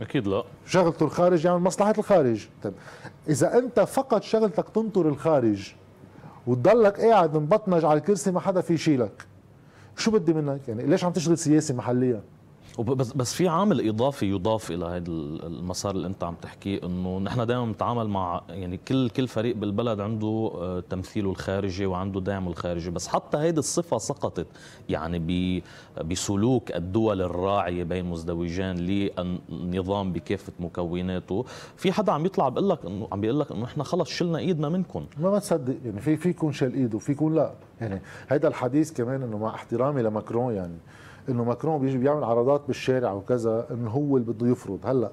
أكيد 0.00 0.26
لا. 0.26 0.44
شغلته 0.66 1.04
الخارج 1.04 1.44
يعمل 1.44 1.62
مصلحة 1.62 1.94
الخارج. 1.98 2.48
طيب 2.62 2.72
إذا 3.28 3.58
أنت 3.58 3.80
فقط 3.80 4.22
شغلتك 4.22 4.68
تنطر 4.68 5.08
الخارج 5.08 5.72
وتضلك 6.46 7.00
قاعد 7.00 7.36
مبطنج 7.36 7.84
على 7.84 7.98
الكرسي 7.98 8.30
ما 8.30 8.40
حدا 8.40 8.60
في 8.60 8.74
يشيلك 8.74 9.26
شو 9.96 10.10
بدي 10.10 10.32
منك؟ 10.32 10.68
يعني 10.68 10.82
ليش 10.82 11.04
عم 11.04 11.12
تشغل 11.12 11.38
سياسي 11.38 11.72
محليا 11.72 12.22
بس 12.78 13.12
بس 13.12 13.34
في 13.34 13.48
عامل 13.48 13.88
إضافي 13.88 14.26
يضاف 14.26 14.70
إلى 14.70 14.84
هذا 14.84 15.06
المسار 15.46 15.94
اللي 15.94 16.06
أنت 16.06 16.24
عم 16.24 16.34
تحكيه 16.42 16.80
إنه 16.84 17.18
نحن 17.18 17.46
دائما 17.46 17.64
بنتعامل 17.64 18.08
مع 18.08 18.42
يعني 18.48 18.76
كل 18.76 19.10
كل 19.10 19.28
فريق 19.28 19.56
بالبلد 19.56 20.00
عنده 20.00 20.52
آه، 20.54 20.82
تمثيله 20.90 21.30
الخارجي 21.30 21.86
وعنده 21.86 22.20
دعمه 22.20 22.50
الخارجي 22.50 22.90
بس 22.90 23.08
حتى 23.08 23.38
هيدي 23.38 23.58
الصفة 23.58 23.98
سقطت 23.98 24.46
يعني 24.88 25.62
بسلوك 26.04 26.76
الدول 26.76 27.22
الراعية 27.22 27.84
بين 27.84 28.04
مزدوجين 28.04 28.76
للنظام 28.76 30.12
بكافة 30.12 30.52
مكوناته. 30.60 31.44
في 31.76 31.92
حدا 31.92 32.12
عم 32.12 32.26
يطلع 32.26 32.48
بيقول 32.48 32.68
لك 32.68 32.86
إنه 32.86 33.08
عم 33.12 33.20
بيقول 33.20 33.40
لك 33.40 33.52
إنه 33.52 33.62
نحن 33.62 33.82
خلص 33.82 34.08
شلنا 34.08 34.38
ايدنا 34.38 34.68
منكم 34.68 35.06
ما 35.16 35.30
ما 35.30 35.38
تصدق 35.38 35.76
يعني 35.84 36.00
في 36.00 36.16
في 36.16 36.28
يكون 36.28 36.52
شال 36.52 36.74
إيده 36.74 36.98
في 36.98 37.12
يكون 37.12 37.34
لا. 37.34 37.52
يعني 37.80 38.02
هيدا 38.28 38.48
الحديث 38.48 38.92
كمان 38.92 39.22
إنه 39.22 39.38
مع 39.38 39.54
احترامي 39.54 40.02
لماكرون 40.02 40.54
يعني 40.54 40.78
إنه 41.28 41.44
ماكرون 41.44 41.80
بيجي 41.80 41.98
بيعمل 41.98 42.24
عرضات 42.24 42.62
بالشارع 42.66 43.12
وكذا 43.12 43.66
انه 43.70 43.90
هو 43.90 44.16
اللي 44.16 44.32
بده 44.32 44.46
يفرض. 44.46 44.78
هلأ 44.84 45.10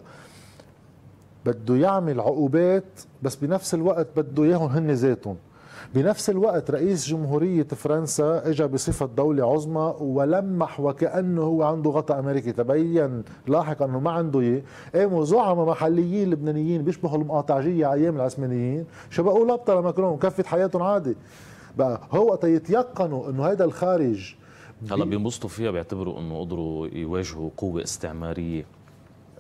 بده 1.46 1.76
يعمل 1.76 2.20
عقوبات 2.20 3.02
بس 3.24 3.36
بنفس 3.36 3.74
الوقت 3.74 4.08
بده 4.18 4.44
إياهم 4.44 4.70
هن 4.70 4.92
ذاتهم. 4.92 5.36
بنفس 5.96 6.30
الوقت 6.30 6.72
رئيس 6.72 7.08
جمهورية 7.08 7.64
فرنسا 7.64 8.50
اجى 8.50 8.68
بصفة 8.68 9.06
دولة 9.06 9.52
عظمى 9.54 9.94
ولمح 10.00 10.80
وكأنه 10.80 11.42
هو 11.42 11.64
عنده 11.64 11.90
غطاء 11.90 12.20
أمريكي. 12.20 12.52
تبين 12.52 13.24
لاحقا 13.48 13.86
أنه 13.86 14.00
ما 14.00 14.12
عنده 14.12 14.40
إيه 14.40 14.64
قاموا 14.96 15.26
زعماء 15.26 15.66
محليين 15.66 16.30
لبنانيين 16.30 16.82
بيشبهوا 16.82 17.18
المقاطعجية 17.18 17.94
أيام 17.94 18.16
العثمانيين. 18.16 18.86
شبقوا 19.10 19.46
لبطة 19.46 19.80
لماكرون 19.80 20.18
كفت 20.18 20.46
حياتهم 20.46 20.84
عادي. 20.84 21.16
بقى 21.78 22.02
هو 22.12 22.26
وقت 22.26 22.44
يتيقنوا 22.44 23.30
إنه 23.30 23.44
هيدا 23.44 23.66
الخارج 23.66 24.36
هلا 24.92 25.06
بينبسطوا 25.06 25.50
فيها 25.50 25.72
بيعتبروا 25.72 26.20
إنه 26.20 26.42
قدروا 26.42 26.88
يواجهوا 26.88 27.50
قوة 27.58 27.84
استعمارية. 27.84 28.66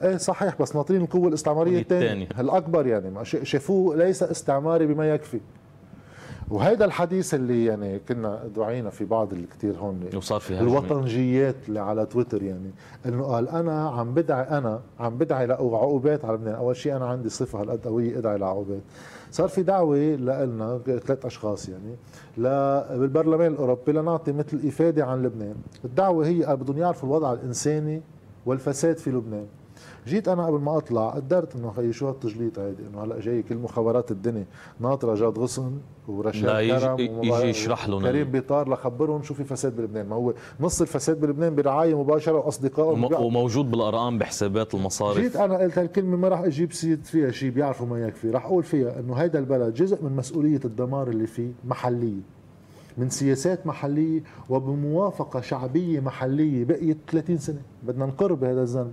إيه 0.02 0.18
صحيح 0.18 0.62
بس 0.62 0.76
ناطرين 0.76 1.02
القوة 1.02 1.28
الاستعمارية 1.28 1.80
الثانية 1.80 2.28
الاكبر 2.40 2.88
يعني 2.88 3.26
شافوه 3.26 3.96
ليس 3.96 4.24
استعماري 4.24 4.86
بما 4.86 5.10
يكفي. 5.10 5.40
وهيدا 6.50 6.86
الحديث 6.86 7.34
اللي 7.34 7.66
يعني 7.66 8.00
كنا 8.00 8.48
دعينا 8.56 8.90
في 8.90 9.06
بعض 9.06 9.34
الكثير 9.34 9.78
هون 9.78 10.00
وصار 10.16 10.40
في 10.40 10.60
الوطنجيات 10.60 11.56
اللي 11.68 11.80
على 11.80 12.06
تويتر 12.06 12.44
يعني 12.44 12.72
إنه 13.06 13.24
قال 13.24 13.50
أنا 13.50 13.90
عم 13.90 14.14
بدعي 14.14 14.58
أنا 14.58 14.80
عم 15.00 15.18
بدعي 15.18 15.48
لعقوبات 15.48 16.26
على 16.26 16.34
لبنان. 16.38 16.56
أول 16.56 16.76
شيء 16.76 16.96
أنا 16.96 17.06
عندي 17.06 17.30
صفة 17.30 17.62
هالقد 17.62 17.88
قوية 17.88 18.18
ادعي 18.18 18.38
لعقوبات. 18.38 18.82
صار 19.32 19.48
في 19.48 19.64
دعوة 19.64 19.98
لنا 19.98 20.80
ثلاث 20.86 21.26
أشخاص 21.26 21.70
يعني 21.70 21.96
بالبرلمان 23.00 23.52
الأوروبي 23.52 23.92
لنعطي 23.92 24.32
مثل 24.32 24.62
إفادة 24.68 25.06
عن 25.06 25.24
لبنان. 25.24 25.56
الدعوة 25.86 26.28
هي 26.28 26.56
بدهم 26.56 26.78
يعرفوا 26.78 27.10
الوضع 27.10 27.34
الإنساني 27.34 28.02
والفساد 28.46 28.98
في 28.98 29.10
لبنان. 29.10 29.46
جيت 30.08 30.28
أنا 30.28 30.46
قبل 30.46 30.60
ما 30.60 30.78
أطلع 30.78 31.10
قدرت 31.10 31.56
إنه 31.56 31.72
خيي 31.72 31.94
شو 31.94 32.08
هالتجليط 32.08 32.60
هيدي 32.60 32.84
إنه 32.88 33.04
هلأ 33.04 33.20
جاي 33.20 33.44
كل 33.44 33.56
مخابرات 33.56 34.12
الدنيا. 34.12 34.46
ناطرة 34.80 35.16
جاد 35.16 35.40
غصن 35.40 35.72
ورشاد 36.08 36.80
كرم 36.80 37.00
يجي 37.00 37.48
يشرح 37.50 37.90
لهم 37.90 38.04
كريم 38.04 38.32
بيطار 38.32 38.70
لخبرهم 38.70 39.24
شو 39.24 39.34
في 39.34 39.44
فساد 39.44 39.76
بلبنان. 39.76 40.10
ما 40.10 40.16
هو 40.16 40.34
نص 40.60 40.82
الفساد 40.82 41.20
بلبنان 41.22 41.56
برعاية 41.56 42.02
مباشرة 42.02 42.38
وأصدقائهم 42.38 43.14
وموجود 43.14 43.72
بالأرقام 43.72 44.18
بحسابات 44.18 44.76
المصارف. 44.76 45.20
جيت 45.20 45.36
أنا 45.36 45.58
قلت 45.58 45.78
هالكلمة 45.78 46.18
ما 46.18 46.28
راح 46.28 46.40
أجيب 46.40 46.74
سيد 46.74 47.06
فيها 47.06 47.32
شيء 47.32 47.50
بيعرفوا 47.50 47.88
ما 47.88 48.08
يكفي. 48.08 48.30
راح 48.30 48.46
أقول 48.46 48.64
فيها 48.64 49.00
إنه 49.00 49.14
هيدا 49.14 49.40
البلد 49.40 49.74
جزء 49.74 50.04
من 50.04 50.16
مسؤولية 50.16 50.60
الدمار 50.66 51.08
اللي 51.08 51.28
فيه 51.28 51.52
محلية. 51.66 52.22
من 52.98 53.10
سياسات 53.10 53.68
محلية 53.68 54.24
وبموافقة 54.50 55.42
شعبية 55.42 56.00
محلية 56.00 56.66
بقيت 56.66 56.98
30 57.12 57.38
سنة. 57.38 57.62
بدنا 57.84 58.06
نقر 58.06 58.34
بهذا 58.34 58.62
الذنب 58.62 58.92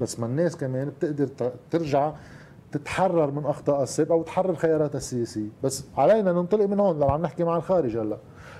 بس 0.00 0.20
ما 0.20 0.26
الناس 0.26 0.56
كمان 0.56 0.88
بتقدر 0.88 1.52
ترجع 1.70 2.12
تتحرر 2.72 3.30
من 3.30 3.44
أخطاء 3.44 3.82
السابقه 3.82 4.14
وتحرر 4.14 4.54
خياراتها 4.54 4.98
السياسية. 4.98 5.48
بس 5.64 5.84
علينا 5.96 6.32
ننطلق 6.32 6.64
من 6.66 6.80
هون 6.80 6.96
لما 6.96 7.12
عم 7.12 7.22
نحكي 7.22 7.44
مع 7.44 7.56
الخارج 7.56 7.96
هلأ. 7.96 8.16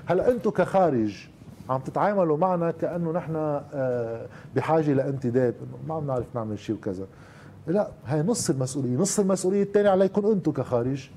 هلأ 0.07 0.31
أنتم 0.31 0.51
كخارج 0.51 1.29
عم 1.69 1.81
تتعاملوا 1.81 2.37
معنا 2.37 2.71
كأنه 2.71 3.13
نحن 3.13 3.37
آه، 3.37 4.27
بحاجة 4.57 4.93
لانتداب 4.93 5.55
انه 5.63 5.79
ما 5.89 5.95
عم 5.95 6.07
نعرف 6.07 6.27
نعمل 6.35 6.59
شيء 6.59 6.77
وكذا. 6.77 7.07
لا 7.67 7.89
هي 8.07 8.23
نص 8.23 8.51
المسؤولية. 8.51 8.97
نص 8.97 9.19
المسؤولية 9.19 9.63
الثانية 9.63 9.91
عليكم 9.91 10.27
أنتم 10.27 10.53
كخارج. 10.53 11.11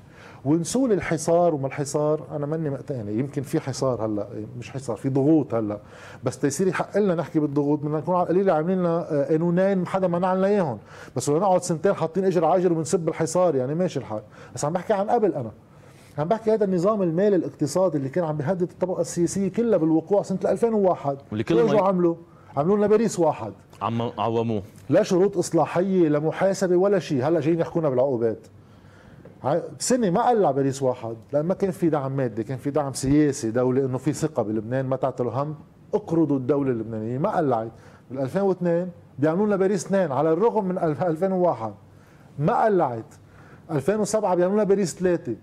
ونسول 0.44 0.92
الحصار 0.92 1.54
وما 1.54 1.66
الحصار 1.66 2.20
أنا 2.32 2.46
ماني 2.46 2.70
مقتنع 2.70 3.10
يمكن 3.10 3.42
في 3.42 3.60
حصار 3.60 4.06
هلأ 4.06 4.26
مش 4.58 4.70
حصار 4.70 4.96
في 4.96 5.08
ضغوط 5.08 5.54
هلأ. 5.54 5.78
بس 6.24 6.38
تيصير 6.38 6.66
يحق 6.66 6.98
لنا 6.98 7.14
نحكي 7.14 7.38
بالضغوط 7.40 7.78
بدنا 7.78 7.98
نكون 7.98 8.14
على 8.14 8.22
القليله 8.22 8.52
عاملين 8.52 8.78
لنا 8.78 9.12
آه، 9.12 9.24
قانونين 9.24 9.86
حدا 9.86 10.08
منع 10.08 10.34
لنا 10.34 10.46
اياهم 10.46 10.78
بس 11.16 11.28
لو 11.28 11.38
نقعد 11.38 11.62
سنتين 11.62 11.94
حاطين 11.94 12.24
إجر 12.24 12.44
على 12.44 12.60
اجر 12.60 12.72
وبنسب 12.72 13.08
الحصار 13.08 13.54
يعني 13.54 13.74
ماشي 13.74 13.98
الحال. 13.98 14.22
بس 14.54 14.64
عم 14.64 14.72
بحكي 14.72 14.92
عن 14.92 15.10
قبل 15.10 15.34
أنا. 15.34 15.50
عم 16.18 16.28
بحكي 16.28 16.52
هذا 16.52 16.64
النظام 16.64 17.02
المالي 17.02 17.36
الاقتصادي 17.36 17.98
اللي 17.98 18.08
كان 18.08 18.24
عم 18.24 18.36
بيهدد 18.36 18.62
الطبقة 18.62 19.00
السياسية 19.00 19.48
كلها 19.48 19.78
بالوقوع 19.78 20.22
سنة 20.22 20.38
2001 20.44 21.18
واللي 21.30 21.44
كل 21.44 21.78
عملوا؟ 21.78 22.14
عملوا 22.56 22.76
لنا 22.76 22.86
باريس 22.86 23.18
واحد. 23.18 23.52
عم 23.82 24.02
عوموه. 24.18 24.62
لا 24.88 25.02
شروط 25.02 25.36
إصلاحية 25.38 26.08
لا 26.08 26.18
محاسبة 26.18 26.76
ولا 26.76 26.98
شيء. 26.98 27.28
هلأ 27.28 27.40
جايين 27.40 27.60
يحكونا 27.60 27.88
بالعقوبات. 27.88 28.38
سنة 29.78 30.10
ما 30.10 30.28
قلع 30.28 30.50
باريس 30.50 30.82
واحد 30.82 31.16
لأن 31.32 31.44
ما 31.46 31.54
كان 31.54 31.70
في 31.70 31.88
دعم 31.88 32.16
مادي 32.16 32.44
كان 32.44 32.58
في 32.58 32.70
دعم 32.70 32.92
سياسي 32.92 33.50
دولي 33.50 33.84
إنه 33.84 33.98
في 33.98 34.12
ثقة 34.12 34.42
بلبنان 34.42 34.86
ما 34.86 34.96
تعطلوا 34.96 35.32
هم. 35.32 35.54
أقرضوا 35.94 36.36
الدولة 36.36 36.70
اللبنانية 36.70 37.18
ما 37.18 37.36
قلعت. 37.36 37.70
بال 38.10 38.20
2002 38.20 38.90
بيعملوا 39.18 39.46
لنا 39.46 39.56
باريس 39.56 39.86
اثنين 39.86 40.12
على 40.12 40.32
الرغم 40.32 40.64
من 40.64 40.78
2001 40.78 41.74
ما 42.38 42.64
قلعت. 42.64 43.14
2007 43.70 44.34
بيعملوا 44.34 44.56
لنا 44.56 44.64
باريس 44.64 44.94
ثلاثة. 44.98 45.36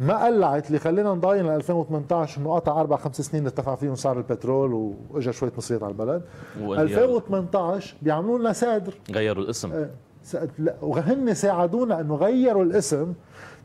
ما 0.00 0.24
قلعت 0.24 0.66
اللي 0.66 0.78
خلينا 0.78 1.14
نضاين 1.14 1.46
ل 1.46 1.50
2018 1.50 2.40
إنه 2.40 2.54
قطع 2.54 2.80
أربع 2.80 2.96
خمس 2.96 3.20
سنين 3.20 3.44
ارتفع 3.44 3.74
فيهم 3.74 3.94
سعر 3.94 4.18
البترول 4.18 4.94
واجى 5.10 5.32
شوية 5.32 5.52
مصريات 5.58 5.82
على 5.82 5.90
البلد. 5.92 6.22
2018 6.60 7.96
بيعملوا 8.02 8.38
لنا 8.38 8.52
سادر 8.52 8.94
غيروا 9.12 9.44
الاسم. 9.44 9.72
آه. 9.72 9.90
وهن 10.82 11.34
ساعدونا 11.34 12.00
انه 12.00 12.14
غيروا 12.14 12.64
الاسم. 12.64 13.12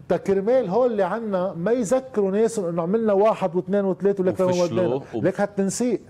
تكرمال 0.10 0.70
هول 0.70 0.92
اللي 0.92 1.04
عنا 1.04 1.54
ما 1.54 1.72
يذكروا 1.72 2.32
ناسهم 2.32 2.66
إنه 2.66 2.82
عملنا 2.82 3.14
واحد 3.14 3.56
واثنين 3.56 3.86
وثلاثه 3.86 4.24
ولك 4.24 4.40
وفشلوا 4.40 5.00
لك 5.16 5.42
هالتنسيق 5.42 6.02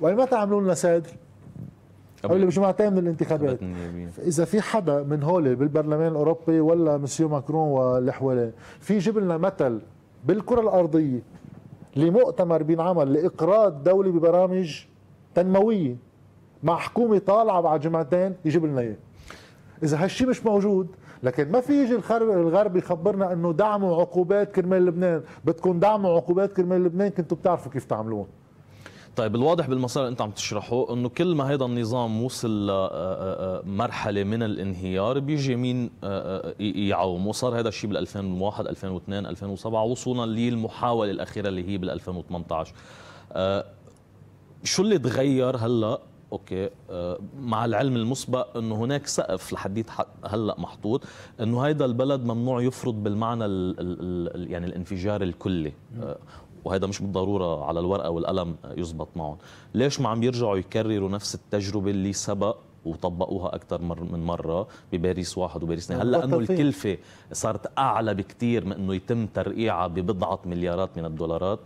وين 0.00 0.16
متى 0.16 0.36
عملوا 0.36 0.60
لنا 0.60 0.74
سادر؟ 0.74 1.10
قبل 2.24 2.46
بجمعتين 2.46 2.92
من 2.92 2.98
الانتخابات. 2.98 3.58
إذا 4.18 4.44
في 4.44 4.60
حدا 4.60 5.02
من 5.02 5.22
هول 5.22 5.54
بالبرلمان 5.56 6.12
الأوروبي 6.12 6.60
ولا 6.60 6.96
مسيو 6.96 7.28
ماكرون 7.28 7.68
واللي 7.68 8.12
حواليه 8.12 8.52
في 8.80 8.94
يجيب 8.94 9.18
لنا 9.18 9.36
مثل 9.36 9.80
بالكرة 10.24 10.60
الأرضية 10.60 11.22
لمؤتمر 11.96 12.62
بينعمل 12.62 13.12
لإقراض 13.12 13.82
دولي 13.82 14.10
ببرامج 14.10 14.84
تنموية 15.34 15.96
مع 16.62 16.76
حكومة 16.76 17.18
طالعة 17.18 17.60
بعد 17.60 17.80
جمعتين 17.80 18.34
يجيب 18.44 18.64
لنا 18.64 18.80
إياه. 18.80 18.96
إذا 19.82 20.04
هالشيء 20.04 20.28
مش 20.28 20.46
موجود 20.46 20.88
لكن 21.22 21.52
ما 21.52 21.60
في 21.60 21.72
يجي 21.72 21.94
الغرب 22.12 22.76
يخبرنا 22.76 23.32
إنه 23.32 23.52
دعموا 23.52 24.00
عقوبات 24.00 24.52
كرمال 24.52 24.86
لبنان. 24.86 25.22
بدكم 25.44 25.80
دعموا 25.80 26.16
عقوبات 26.16 26.52
كرمال 26.52 26.84
لبنان 26.84 27.08
كنتوا 27.08 27.36
بتعرفوا 27.36 27.72
كيف 27.72 27.84
تعملون. 27.84 28.26
طيب 29.16 29.34
الواضح 29.34 29.68
بالمسار 29.68 30.02
اللي 30.02 30.12
انت 30.12 30.20
عم 30.20 30.30
تشرحه 30.30 30.92
إنه 30.92 31.08
كل 31.08 31.34
ما 31.34 31.44
هذا 31.54 31.64
النظام 31.64 32.22
وصل 32.24 32.66
لمرحله 32.66 34.24
من 34.24 34.42
الانهيار 34.42 35.18
بيجي 35.18 35.56
مين 35.56 35.90
يعاوم 36.60 37.26
وصار 37.26 37.58
هذا 37.58 37.68
الشيء 37.68 37.90
بال 37.90 37.96
2001 37.96 38.66
2002 38.66 39.26
2007 39.26 39.84
وصولا 39.84 40.26
للمحاولة 40.26 41.10
الأخيرة 41.10 41.48
اللي 41.48 41.68
هي 41.68 41.78
بال 41.78 41.90
2018 41.90 42.74
شو 44.64 44.82
اللي 44.82 44.98
تغير 44.98 45.56
هلأ؟ 45.56 45.98
أوكي. 46.32 46.70
آه، 46.90 47.18
مع 47.40 47.64
العلم 47.64 47.96
المسبق 47.96 48.56
إنه 48.56 48.74
هناك 48.74 49.06
سقف 49.06 49.52
لحديت 49.52 49.86
هلأ 50.24 50.60
محطوط 50.60 51.04
إنه 51.40 51.60
هيدا 51.60 51.84
البلد 51.84 52.24
ممنوع 52.24 52.62
يفرض 52.62 53.02
بالمعنى 53.02 53.44
ال 53.44 53.76
ال 53.78 54.50
يعني 54.50 54.66
الانفجار 54.66 55.22
الكلي. 55.22 55.72
آه، 56.02 56.18
وهذا 56.64 56.86
مش 56.86 57.02
بالضرورة 57.02 57.64
على 57.64 57.80
الورقة 57.80 58.10
والقلم 58.10 58.56
يزبط 58.76 59.08
معهم. 59.16 59.36
ليش 59.74 60.00
ما 60.00 60.08
عم 60.08 60.22
يرجعوا 60.22 60.56
يكرروا 60.56 61.08
نفس 61.08 61.34
التجربة 61.34 61.90
اللي 61.90 62.12
سبق 62.12 62.56
وطبقوها 62.84 63.54
أكثر 63.54 63.82
من 63.82 64.24
مرة 64.26 64.68
بباريس 64.92 65.38
واحد 65.38 65.62
وباريس 65.62 65.84
اثنين؟ 65.84 66.00
هلأ 66.00 66.24
إنه 66.24 66.38
الكلفة 66.38 66.98
صارت 67.32 67.78
أعلى 67.78 68.14
بكثير 68.14 68.64
من 68.64 68.72
إنه 68.72 68.94
يتم 68.94 69.26
ترقيعها 69.26 69.86
ببضعة 69.86 70.40
مليارات 70.44 70.98
من 70.98 71.04
الدولارات. 71.04 71.60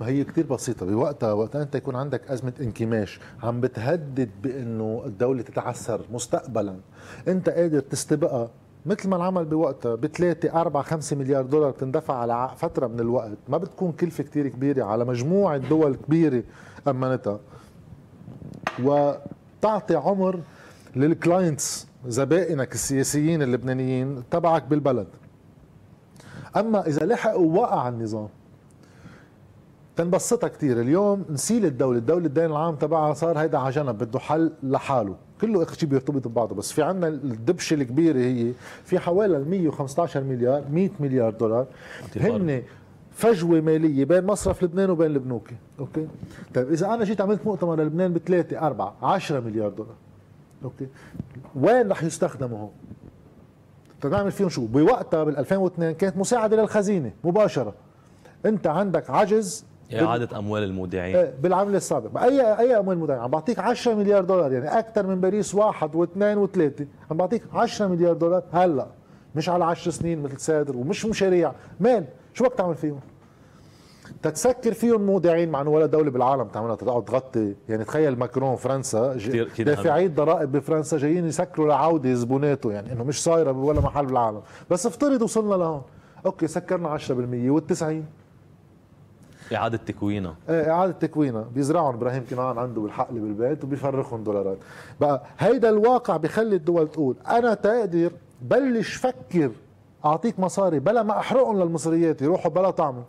ما 0.00 0.06
هي 0.06 0.24
كتير 0.24 0.46
بسيطة. 0.46 0.86
بوقتها 0.86 1.32
وقت 1.32 1.56
أنت 1.56 1.74
يكون 1.74 1.96
عندك 1.96 2.30
أزمة 2.30 2.52
انكماش 2.60 3.20
عم 3.42 3.60
بتهدد 3.60 4.30
بأنه 4.42 5.02
الدولة 5.06 5.42
تتعثر 5.42 6.00
مستقبلا. 6.12 6.76
أنت 7.28 7.48
قادر 7.48 7.80
تستبقى. 7.80 8.48
مثل 8.86 9.08
ما 9.08 9.16
انعمل 9.16 9.44
بوقتها 9.44 9.94
بثلاثة 9.94 10.60
أربعة 10.60 10.82
خمسة 10.82 11.16
مليار 11.16 11.42
دولار 11.42 11.70
تندفع 11.70 12.14
على 12.14 12.50
فترة 12.56 12.86
من 12.86 13.00
الوقت. 13.00 13.38
ما 13.48 13.58
بتكون 13.58 13.92
كلفة 13.92 14.24
كتير 14.24 14.48
كبيرة 14.48 14.84
على 14.84 15.04
مجموعة 15.04 15.56
دول 15.56 15.94
كبيرة 15.94 16.42
أمنتها. 16.88 17.40
وتعطي 18.82 19.96
عمر 19.96 20.40
للكلاينتس 20.96 21.86
زبائنك 22.06 22.74
السياسيين 22.74 23.42
اللبنانيين 23.42 24.22
تبعك 24.30 24.64
بالبلد. 24.64 25.06
أما 26.56 26.86
إذا 26.86 27.06
لحقوا 27.06 27.60
وقع 27.60 27.88
النظام 27.88 28.28
تنبسطها 29.96 30.48
كثير 30.48 30.80
اليوم 30.80 31.24
نسيل 31.30 31.64
الدولة 31.64 31.98
الدولة 31.98 32.26
الدين 32.26 32.44
العام 32.44 32.74
تبعها 32.74 33.14
صار 33.14 33.38
هيدا 33.38 33.58
على 33.58 33.70
جنب 33.70 33.98
بده 33.98 34.18
حل 34.18 34.52
لحاله. 34.62 35.16
كله 35.40 35.62
اخر 35.62 35.74
شيء 35.74 35.88
بيرتبط 35.88 36.28
ببعضه 36.28 36.54
بس 36.54 36.72
في 36.72 36.82
عندنا 36.82 37.08
الدبشة 37.08 37.74
الكبيرة 37.74 38.18
هي 38.18 38.52
في 38.84 38.98
حوالي 38.98 39.38
115 39.38 40.24
مليار 40.24 40.64
100 40.70 40.90
مليار 41.00 41.30
دولار. 41.30 41.66
هن 42.16 42.62
فجوة 43.12 43.60
مالية 43.60 44.04
بين 44.04 44.26
مصرف 44.26 44.62
لبنان 44.62 44.90
وبين 44.90 45.10
البنوك 45.10 45.50
أوكي؟ 45.78 46.08
طيب 46.54 46.72
إذا 46.72 46.86
أنا 46.86 47.04
جيت 47.04 47.20
عملت 47.20 47.46
مؤتمر 47.46 47.82
لبنان 47.82 48.12
بثلاثة 48.12 48.66
أربعة 48.66 48.94
10 49.02 49.40
مليار 49.40 49.68
دولار. 49.68 49.94
أوكي؟ 50.64 50.86
وين 51.54 51.90
رح 51.90 52.02
يستخدموا 52.02 52.58
هون؟ 52.58 52.70
تنعمل 54.00 54.30
فيهم 54.30 54.48
شو؟ 54.48 54.66
بوقتها 54.66 55.24
بال 55.24 55.36
2002 55.36 55.94
كانت 55.94 56.16
مساعدة 56.16 56.56
للخزينة 56.56 57.12
مباشرة. 57.24 57.74
أنت 58.46 58.66
عندك 58.66 59.10
عجز 59.10 59.64
إعادة 59.94 60.38
أموال 60.38 60.62
المودعين. 60.62 61.16
إيه، 61.16 61.34
بالعملة 61.42 61.76
السابقة. 61.76 62.24
أي 62.24 62.58
أي 62.58 62.78
أموال 62.78 62.98
مودعين؟ 62.98 63.20
عم 63.20 63.30
بعطيك 63.30 63.58
10 63.58 63.94
مليار 63.94 64.24
دولار 64.24 64.52
يعني 64.52 64.78
أكثر 64.78 65.06
من 65.06 65.20
باريس 65.20 65.54
واحد 65.54 65.94
واثنين 65.94 66.38
وثلاثة. 66.38 66.86
عم 67.10 67.16
بعطيك 67.16 67.42
10 67.54 67.86
مليار 67.86 68.12
دولار 68.12 68.42
هلأ. 68.52 68.86
مش 69.34 69.48
على 69.48 69.64
10 69.64 69.90
سنين 69.90 70.22
مثل 70.22 70.40
سادر 70.40 70.76
ومش 70.76 71.06
مشاريع. 71.06 71.52
مال؟ 71.80 72.04
شو 72.34 72.44
بدك 72.44 72.54
تعمل 72.54 72.74
فيهم؟ 72.74 73.00
تتسكر 74.22 74.72
فيهم 74.72 75.02
مودعين 75.02 75.50
مع 75.50 75.60
إنه 75.60 75.70
ولا 75.70 75.86
دولة 75.86 76.10
بالعالم 76.10 76.44
تعملها 76.44 76.74
تقعد 76.74 77.04
تغطي. 77.04 77.54
يعني 77.68 77.84
تخيل 77.84 78.18
ماكرون 78.18 78.56
فرنسا 78.56 79.18
دافعي 79.58 80.06
الضرائب 80.06 80.52
بفرنسا 80.52 80.98
جايين 80.98 81.26
يسكروا 81.26 81.68
لعودة 81.68 82.14
زبوناته 82.14 82.72
يعني 82.72 82.92
إنه 82.92 83.04
مش 83.04 83.22
صايرة 83.22 83.52
بولا 83.52 83.80
محل 83.80 84.06
بالعالم. 84.06 84.40
بس 84.70 84.86
افترض 84.86 85.22
وصلنا 85.22 85.54
لهون. 85.54 85.82
أوكي 86.26 86.46
سكرنا 86.46 86.88
10% 86.88 87.50
وال90 87.50 87.84
إعادة 89.54 89.76
تكوينها. 89.76 90.34
إيه 90.48 90.70
إعادة 90.70 90.92
تكوينها. 90.92 91.44
بيزرعهم 91.54 91.94
إبراهيم 91.94 92.24
كنعان 92.30 92.58
عنده 92.58 92.80
بالحقل 92.80 93.14
بالبيت 93.14 93.64
وبيفرخهم 93.64 94.24
دولارات. 94.24 94.58
بقى 95.00 95.22
هيدا 95.38 95.68
الواقع 95.68 96.16
بخلي 96.16 96.56
الدول 96.56 96.88
تقول 96.88 97.16
أنا 97.28 97.54
تقدر 97.54 98.10
بلش 98.42 98.94
فكر 98.94 99.50
أعطيك 100.04 100.40
مصاري 100.40 100.78
بلا 100.78 101.02
ما 101.02 101.18
أحرقهم 101.18 101.62
للمصريات 101.62 102.22
يروحوا 102.22 102.50
بلا 102.50 102.70
طعمه. 102.70 103.04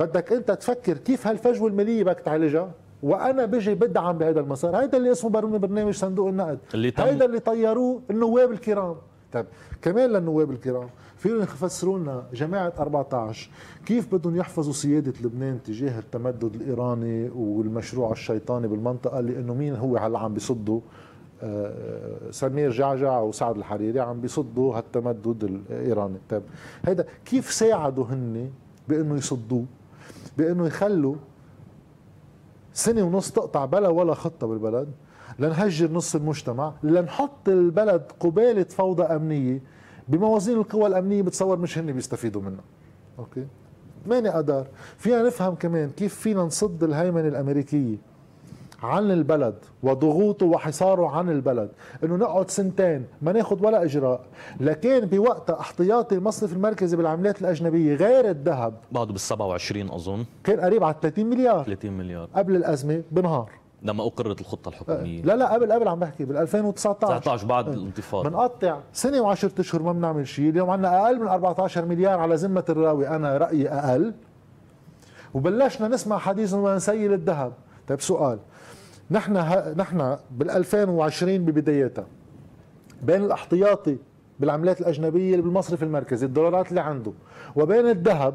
بدك 0.00 0.32
أنت 0.32 0.50
تفكر 0.50 0.96
كيف 0.96 1.26
هالفجوة 1.26 1.68
المالية 1.68 2.04
بدك 2.04 2.20
تعالجها؟ 2.20 2.70
وأنا 3.02 3.44
بيجي 3.44 3.74
بدعم 3.74 4.18
بهذا 4.18 4.40
المسار. 4.40 4.76
هيدا 4.76 4.98
اللي 4.98 5.12
اسمه 5.12 5.30
برنامج 5.30 5.94
صندوق 5.94 6.28
النقد. 6.28 6.58
اللي. 6.74 6.92
هيدا 6.98 7.24
اللي 7.24 7.38
طيروه 7.38 8.00
النواب 8.10 8.52
الكرام. 8.52 8.96
طيب 9.32 9.46
كمان 9.82 10.10
للنواب 10.10 10.50
الكرام 10.50 10.88
فيهم 11.16 11.40
يفسروا 11.40 11.98
لنا 11.98 12.24
جماعة 12.32 12.72
14 12.78 13.50
كيف 13.86 14.14
بدهم 14.14 14.36
يحفظوا 14.36 14.72
سيادة 14.72 15.12
لبنان 15.24 15.62
تجاه 15.62 15.98
التمدد 15.98 16.54
الإيراني 16.54 17.30
والمشروع 17.30 18.12
الشيطاني 18.12 18.68
بالمنطقة؟ 18.68 19.20
لأنه 19.20 19.54
مين 19.54 19.76
هو 19.76 19.96
هلا 19.96 20.18
عم 20.18 20.34
بيصدوا 20.34 20.80
آه، 21.42 22.30
سمير 22.30 22.70
جعجع 22.70 23.20
وسعد 23.20 23.56
الحريري 23.56 24.00
عم 24.00 24.20
بيصدوا 24.20 24.78
هالتمدد 24.78 25.44
الإيراني. 25.44 26.18
طيب 26.30 26.42
هيدا 26.84 27.06
كيف 27.24 27.52
ساعدوا 27.52 28.04
هن 28.04 28.50
بأنه 28.88 29.16
يصدوه؟ 29.16 29.64
بأنه 30.38 30.66
يخلوا 30.66 31.14
سنة 32.72 33.02
ونص 33.02 33.30
تقطع 33.30 33.64
بلا 33.64 33.88
ولا 33.88 34.14
خطة 34.14 34.46
بالبلد؟ 34.46 34.88
لنهجر 35.38 35.92
نص 35.92 36.14
المجتمع 36.14 36.72
لنحط 36.82 37.48
البلد 37.48 38.02
قبالة 38.20 38.64
فوضى 38.64 39.02
أمنية 39.02 39.62
بموازين 40.08 40.56
القوى 40.56 40.86
الأمنية 40.86 41.22
بتصور 41.22 41.58
مش 41.58 41.78
هن 41.78 41.92
بيستفيدوا 41.92 42.42
منها. 42.42 42.64
أوكي؟ 43.18 43.46
ماني 44.06 44.38
أدار 44.38 44.66
فينا 44.98 45.22
نفهم 45.22 45.54
كمان 45.54 45.90
كيف 45.90 46.14
فينا 46.14 46.42
نصد 46.42 46.84
الهيمنة 46.84 47.28
الأمريكية 47.28 47.96
عن 48.82 49.10
البلد 49.10 49.54
وضغوطه 49.82 50.46
وحصاره 50.46 51.08
عن 51.08 51.30
البلد. 51.30 51.70
إنه 52.04 52.16
نقعد 52.16 52.50
سنتين 52.50 53.06
ما 53.22 53.32
ناخذ 53.32 53.66
ولا 53.66 53.84
إجراء. 53.84 54.24
لكن 54.60 55.00
بوقتها 55.00 55.60
احتياطي 55.60 56.14
المصرف 56.14 56.52
المركزي 56.52 56.96
بالعملات 56.96 57.40
الأجنبية 57.40 57.94
غير 57.94 58.30
الذهب 58.30 58.74
بعده 58.92 59.12
بال 59.12 59.20
27 59.20 59.90
أظن. 59.90 60.24
كان 60.44 60.60
قريب 60.60 60.84
على 60.84 60.94
30 61.02 61.26
مليار. 61.26 61.64
30 61.64 61.92
مليار. 61.92 62.28
قبل 62.34 62.56
الأزمة 62.56 63.02
بنهار. 63.10 63.59
لما 63.82 64.06
أقرت 64.06 64.40
الخطة 64.40 64.68
الحكومية. 64.68 65.22
لا 65.22 65.36
لا 65.36 65.52
قبل 65.54 65.72
قبل 65.72 65.88
عم 65.88 65.98
بحكي 65.98 66.24
بال 66.24 66.36
2019 66.36 67.18
19 67.18 67.46
بعد 67.46 67.68
آه. 67.68 67.72
الانتفاضة. 67.72 68.28
بنقطع 68.28 68.78
سنة 68.92 69.34
و10 69.34 69.60
أشهر 69.60 69.82
ما 69.82 69.92
بنعمل 69.92 70.28
شيء 70.28 70.50
اليوم 70.50 70.70
عندنا 70.70 71.02
أقل 71.06 71.20
من 71.20 71.28
14 71.28 71.84
مليار 71.84 72.20
على 72.20 72.34
ذمة 72.34 72.64
الراوي 72.68 73.08
أنا 73.08 73.36
رأيي 73.38 73.68
أقل. 73.68 74.14
وبلشنا 75.34 75.88
نسمع 75.88 76.18
حديث 76.18 76.54
انه 76.54 76.74
نسيل 76.76 77.12
الذهب. 77.12 77.52
طيب 77.88 78.00
سؤال. 78.00 78.38
نحن 79.10 79.36
ها 79.36 79.74
نحن 79.76 80.16
بال 80.30 80.50
2020 80.50 81.44
ببدايتها 81.44 82.06
بين 83.02 83.24
الأحتياطي 83.24 83.96
بالعملات 84.40 84.80
الأجنبية 84.80 85.30
اللي 85.30 85.42
بالمصرف 85.42 85.82
المركزي 85.82 86.26
الدولارات 86.26 86.68
اللي 86.70 86.80
عنده 86.80 87.12
وبين 87.56 87.88
الذهب 87.88 88.34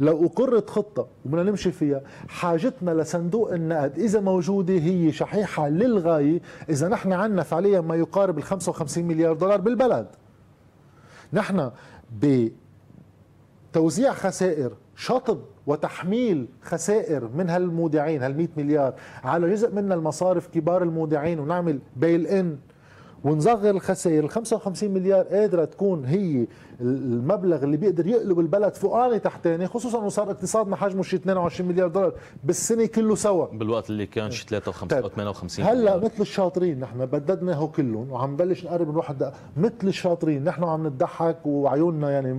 لو 0.00 0.26
أقرت 0.26 0.70
خطة 0.70 1.06
وبدنا 1.24 1.42
نمشي 1.42 1.72
فيها 1.72 2.00
حاجتنا 2.28 2.90
لصندوق 2.90 3.52
النقد 3.52 3.98
إذا 3.98 4.20
موجودة 4.20 4.74
هي 4.74 5.12
شحيحة 5.12 5.68
للغاية 5.68 6.40
إذا 6.68 6.88
نحن 6.88 7.12
عندنا 7.12 7.42
فعليا 7.42 7.80
ما 7.80 7.94
يقارب 7.94 8.38
ال 8.38 8.42
55 8.42 9.04
مليار 9.04 9.32
دولار 9.34 9.60
بالبلد. 9.60 10.06
نحن 11.32 11.70
بتوزيع 13.72 14.12
خسائر 14.12 14.72
شطب 14.96 15.38
وتحميل 15.66 16.48
خسائر 16.62 17.28
من 17.34 17.50
هالمودعين 17.50 18.22
هال 18.22 18.36
100 18.36 18.48
مليار 18.56 18.94
على 19.24 19.50
جزء 19.52 19.74
من 19.74 19.92
المصارف 19.92 20.46
كبار 20.46 20.82
المودعين 20.82 21.40
ونعمل 21.40 21.78
بيل 21.96 22.26
ان 22.26 22.58
ونصغر 23.24 23.70
الخسائر 23.70 24.24
ال 24.24 24.30
55 24.30 24.90
مليار 24.90 25.24
قادرة 25.24 25.64
تكون 25.64 26.04
هي 26.04 26.46
المبلغ 26.80 27.64
اللي 27.64 27.76
بيقدر 27.76 28.06
يقلب 28.06 28.40
البلد 28.40 28.74
فوقاني 28.74 29.18
تحتاني 29.18 29.66
خصوصا 29.66 29.98
انه 30.00 30.08
صار 30.08 30.30
اقتصادنا 30.30 30.76
حجمه 30.76 31.02
شي 31.02 31.16
22 31.16 31.68
مليار 31.68 31.88
دولار 31.88 32.12
بالسنة 32.44 32.86
كله 32.86 33.14
سوا. 33.14 33.46
بالوقت 33.46 33.90
اللي 33.90 34.06
كان 34.06 34.30
شي 34.30 34.46
53 34.48 35.02
أو 35.02 35.08
58 35.08 35.66
هلأ 35.66 35.96
مثل 35.96 36.20
الشاطرين 36.20 36.80
نحن 36.80 37.06
بددناه 37.06 37.66
كلهم 37.66 38.12
وعم 38.12 38.32
نبلش 38.32 38.64
نقرب 38.64 38.96
واحد 38.96 39.32
مثل 39.56 39.72
الشاطرين 39.84 40.44
نحن 40.44 40.64
عم 40.64 40.86
نضحك 40.86 41.46
وعيوننا 41.46 42.10
يعني 42.10 42.32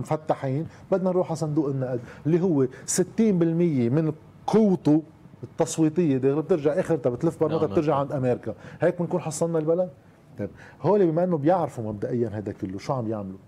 مفتحين 0.00 0.66
بدنا 0.92 1.10
نروح 1.10 1.26
على 1.26 1.36
صندوق 1.36 1.68
النقد 1.68 2.00
اللي 2.26 2.40
هو 2.40 2.66
60% 2.66 3.00
من 3.20 4.12
قوته 4.46 5.02
التصويتية 5.42 6.16
دي 6.16 6.34
بترجع 6.34 6.80
آخرتها 6.80 7.10
بتلف 7.10 7.40
برمتها 7.40 7.58
نعم، 7.60 7.70
بترجع. 7.70 7.94
عند 7.94 8.12
أمريكا. 8.12 8.54
هيك 8.80 8.98
بنكون 8.98 9.20
حصلنا 9.20 9.58
البلد؟ 9.58 9.88
طيب 10.38 10.50
هول 10.82 11.06
بما 11.06 11.24
إنه 11.24 11.38
بيعرفوا 11.38 11.84
مبدئيا 11.84 12.28
هذا 12.28 12.52
كله 12.52 12.78
شو 12.78 12.92
عم 12.92 13.08
يعملوا؟ 13.08 13.38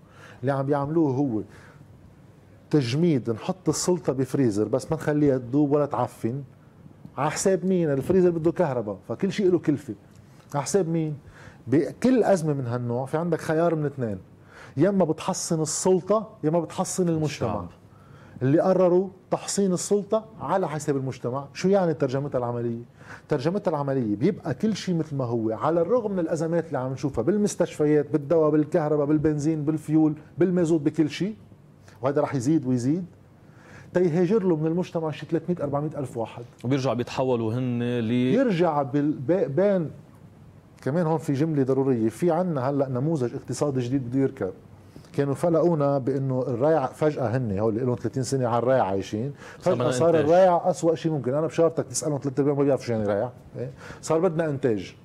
اللي 0.41 0.51
عم 0.51 0.65
بيعملوه 0.65 1.11
هو 1.11 1.41
تجميد 2.69 3.29
نحط 3.29 3.69
السلطة 3.69 4.13
بفريزر 4.13 4.67
بس 4.67 4.91
ما 4.91 4.97
نخليها 4.97 5.37
تذوب 5.37 5.71
ولا 5.71 5.85
تعفن. 5.85 6.43
على 7.17 7.31
حساب 7.31 7.65
مين؟ 7.65 7.91
الفريزر 7.91 8.29
بده 8.29 8.51
كهرباء 8.51 8.97
فكل 9.07 9.31
شيء 9.31 9.51
له 9.51 9.59
كلفة. 9.59 9.93
على 10.53 10.63
حساب 10.63 10.87
مين؟ 10.89 11.17
بكل 11.67 12.23
أزمة 12.23 12.53
من 12.53 12.67
هالنوع 12.67 13.05
في 13.05 13.17
عندك 13.17 13.41
خيار 13.41 13.75
من 13.75 13.85
اثنين. 13.85 14.17
يا 14.77 14.89
إما 14.89 15.05
بتحصن 15.05 15.61
السلطة 15.61 16.29
يا 16.43 16.49
إما 16.49 16.59
بتحصن 16.59 17.09
المجتمع. 17.09 17.65
اللي 18.41 18.59
قرروا 18.59 19.09
تحصين 19.31 19.73
السلطة 19.73 20.25
على 20.41 20.69
حساب 20.69 20.97
المجتمع. 20.97 21.47
شو 21.53 21.67
يعني 21.69 21.93
ترجمتها 21.93 22.39
العملية؟ 22.39 22.81
ترجمتها 23.29 23.71
العملية 23.71 24.15
بيبقى 24.15 24.53
كل 24.53 24.75
شيء 24.75 24.95
مثل 24.95 25.15
ما 25.15 25.25
هو 25.25 25.51
على 25.51 25.81
الرغم 25.81 26.11
من 26.11 26.19
الأزمات 26.19 26.67
اللي 26.67 26.77
عم 26.77 26.91
نشوفها 26.93 27.23
بالمستشفيات 27.23 28.11
بالدواء 28.13 28.49
بالكهرباء 28.49 29.05
بالبنزين 29.05 29.65
بالفيول 29.65 30.13
بالمازوت 30.37 30.81
بكل 30.81 31.09
شيء 31.09 31.35
وهذا 32.01 32.21
رح 32.21 32.35
يزيد 32.35 32.65
ويزيد 32.65 33.05
تيهاجر 33.93 34.43
له 34.43 34.55
من 34.55 34.67
المجتمع 34.67 35.11
شي 35.11 35.25
300 35.25 35.63
400 35.63 35.99
ألف 35.99 36.17
واحد. 36.17 36.43
وبيرجع 36.63 36.93
بيتحولوا 36.93 37.53
هن 37.53 37.99
ل 37.99 38.11
يرجع 38.11 38.81
بين 39.47 39.91
كمان 40.81 41.05
هون 41.05 41.17
في 41.17 41.33
جملة 41.33 41.63
ضرورية 41.63 42.09
في 42.09 42.31
عنا 42.31 42.69
هلأ 42.69 42.89
نموذج 42.89 43.35
اقتصادي 43.35 43.79
جديد 43.79 44.09
بده 44.09 44.19
يركب. 44.19 44.51
كانوا 45.13 45.33
فلقونا 45.33 45.97
بأنه 45.97 46.41
الريع 46.47 46.85
فجأة 46.85 47.37
هن 47.37 47.59
هول 47.59 47.85
لهم 47.85 47.95
30 47.95 48.23
سنة 48.23 48.47
على 48.47 48.57
الريع 48.57 48.83
عايشين. 48.83 49.33
فجأة 49.59 49.91
صار 49.91 50.19
الريع 50.19 50.69
اسوء 50.69 50.95
شيء 50.95 51.11
ممكن. 51.11 51.33
أنا 51.33 51.47
بشارتك 51.47 51.85
تسألهم 51.85 52.19
ثلاث 52.23 52.39
ارباع 52.39 52.53
ما 52.53 52.63
بيعرفوا 52.63 52.85
شو 52.85 52.93
يعني 52.93 53.05
ريع. 53.05 53.29
إيه؟ 53.57 53.71
صار 54.01 54.19
بدنا 54.19 54.49
إنتاج. 54.49 54.95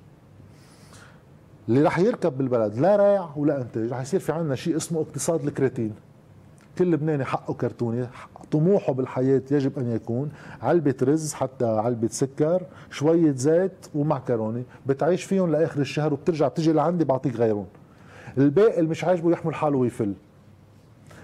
اللي 1.69 1.81
رح 1.81 1.99
يركب 1.99 2.37
بالبلد 2.37 2.77
لا 2.77 2.95
ريع 2.95 3.29
ولا 3.35 3.61
إنتاج 3.61 3.91
رح 3.91 4.01
يصير 4.01 4.19
في 4.19 4.31
عندنا 4.31 4.55
شيء 4.55 4.75
اسمه 4.75 5.01
اقتصاد 5.01 5.45
الكريتين 5.45 5.93
كل 6.77 6.91
لبناني 6.91 7.25
حقه 7.25 7.53
كرتوني 7.53 8.07
طموحه 8.51 8.93
بالحياة 8.93 9.41
يجب 9.51 9.79
أن 9.79 9.91
يكون. 9.91 10.31
علبة 10.61 10.95
رز 11.03 11.33
حتى 11.33 11.65
علبة 11.65 12.07
سكر 12.07 12.63
شوية 12.89 13.31
زيت 13.31 13.87
ومعكرونة. 13.95 14.63
بتعيش 14.85 15.23
فيهم 15.23 15.51
لآخر 15.51 15.81
الشهر 15.81 16.13
وبترجع 16.13 16.47
بتجي 16.47 16.73
لعندي 16.73 17.05
بعطيك 17.05 17.35
غيرهم. 17.35 17.65
الباقي 18.39 18.79
اللي 18.79 18.89
مش 18.89 19.03
عاجبه 19.03 19.31
يحمل 19.31 19.55
حاله 19.55 19.77
ويفل. 19.77 20.13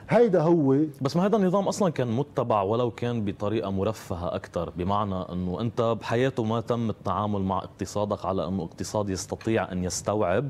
هيدا 0.10 0.42
هو. 0.42 0.78
بس 1.02 1.16
ما 1.16 1.26
هذا 1.26 1.38
النظام 1.38 1.68
أصلا 1.68 1.90
كان 1.90 2.08
متبع 2.08 2.62
ولو 2.62 2.92
كان 2.92 3.26
بطريقة 3.26 3.72
مرفهة 3.72 4.36
أكثر 4.36 4.70
بمعنى 4.70 5.16
إنه 5.16 5.62
أنت 5.62 5.82
بحياته 5.82 6.44
ما 6.44 6.62
تم 6.62 6.90
التعامل 6.90 7.42
مع 7.42 7.58
اقتصادك 7.58 8.26
على 8.26 8.48
إنه 8.48 8.64
اقتصاد 8.64 9.10
يستطيع 9.10 9.72
أن 9.72 9.84
يستوعب 9.84 10.50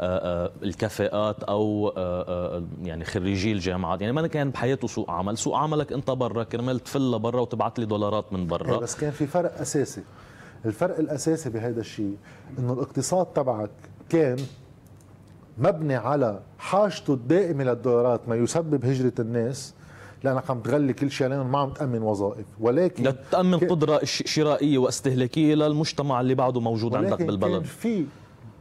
آه، 0.00 0.44
آه، 0.44 0.50
الكفاءات 0.62 1.42
أو 1.42 1.92
آه، 1.96 2.62
يعني 2.82 3.04
خريجي 3.04 3.52
الجامعات. 3.52 4.00
يعني 4.00 4.12
ما 4.12 4.26
كان 4.26 4.50
بحياته 4.50 4.88
سوق 4.88 5.10
عمل. 5.10 5.38
سوق 5.38 5.56
عملك 5.56 5.92
أنت 5.92 6.10
برا 6.10 6.44
كرمال 6.44 6.80
تفل 6.80 7.18
برا 7.18 7.40
وتبعت 7.40 7.78
لي 7.78 7.86
دولارات 7.86 8.32
من 8.32 8.46
برا. 8.46 8.72
إيه، 8.72 8.78
بس 8.78 8.96
كان 8.96 9.10
في 9.10 9.26
فرق 9.26 9.60
أساسي. 9.60 10.02
الفرق 10.64 10.98
الأساسي 10.98 11.50
بهذا 11.50 11.80
الشيء 11.80 12.16
إنه 12.58 12.72
الاقتصاد 12.72 13.26
تبعك 13.26 13.70
كان 14.08 14.36
مبني 15.58 15.94
على 15.94 16.40
حاجته 16.58 17.14
الدائمة 17.14 17.64
للدولارات 17.64 18.28
ما 18.28 18.36
يسبب 18.36 18.84
هجرة 18.84 19.12
الناس 19.18 19.74
لأنك 20.24 20.50
عم 20.50 20.60
تغلي 20.60 20.92
كل 20.92 21.10
شيء 21.10 21.26
عليهم 21.26 21.52
ما 21.52 21.58
عم 21.58 21.70
تأمن 21.70 22.02
وظائف. 22.02 22.46
ولكن 22.60 23.04
لتأمن 23.04 23.58
قدرة 23.58 24.00
شرائية 24.04 24.78
واستهلاكية 24.78 25.54
للمجتمع 25.54 26.20
اللي 26.20 26.34
بعده 26.34 26.60
موجود 26.60 26.94
عندك 26.94 27.22
بالبلد. 27.22 27.64
في 27.64 28.04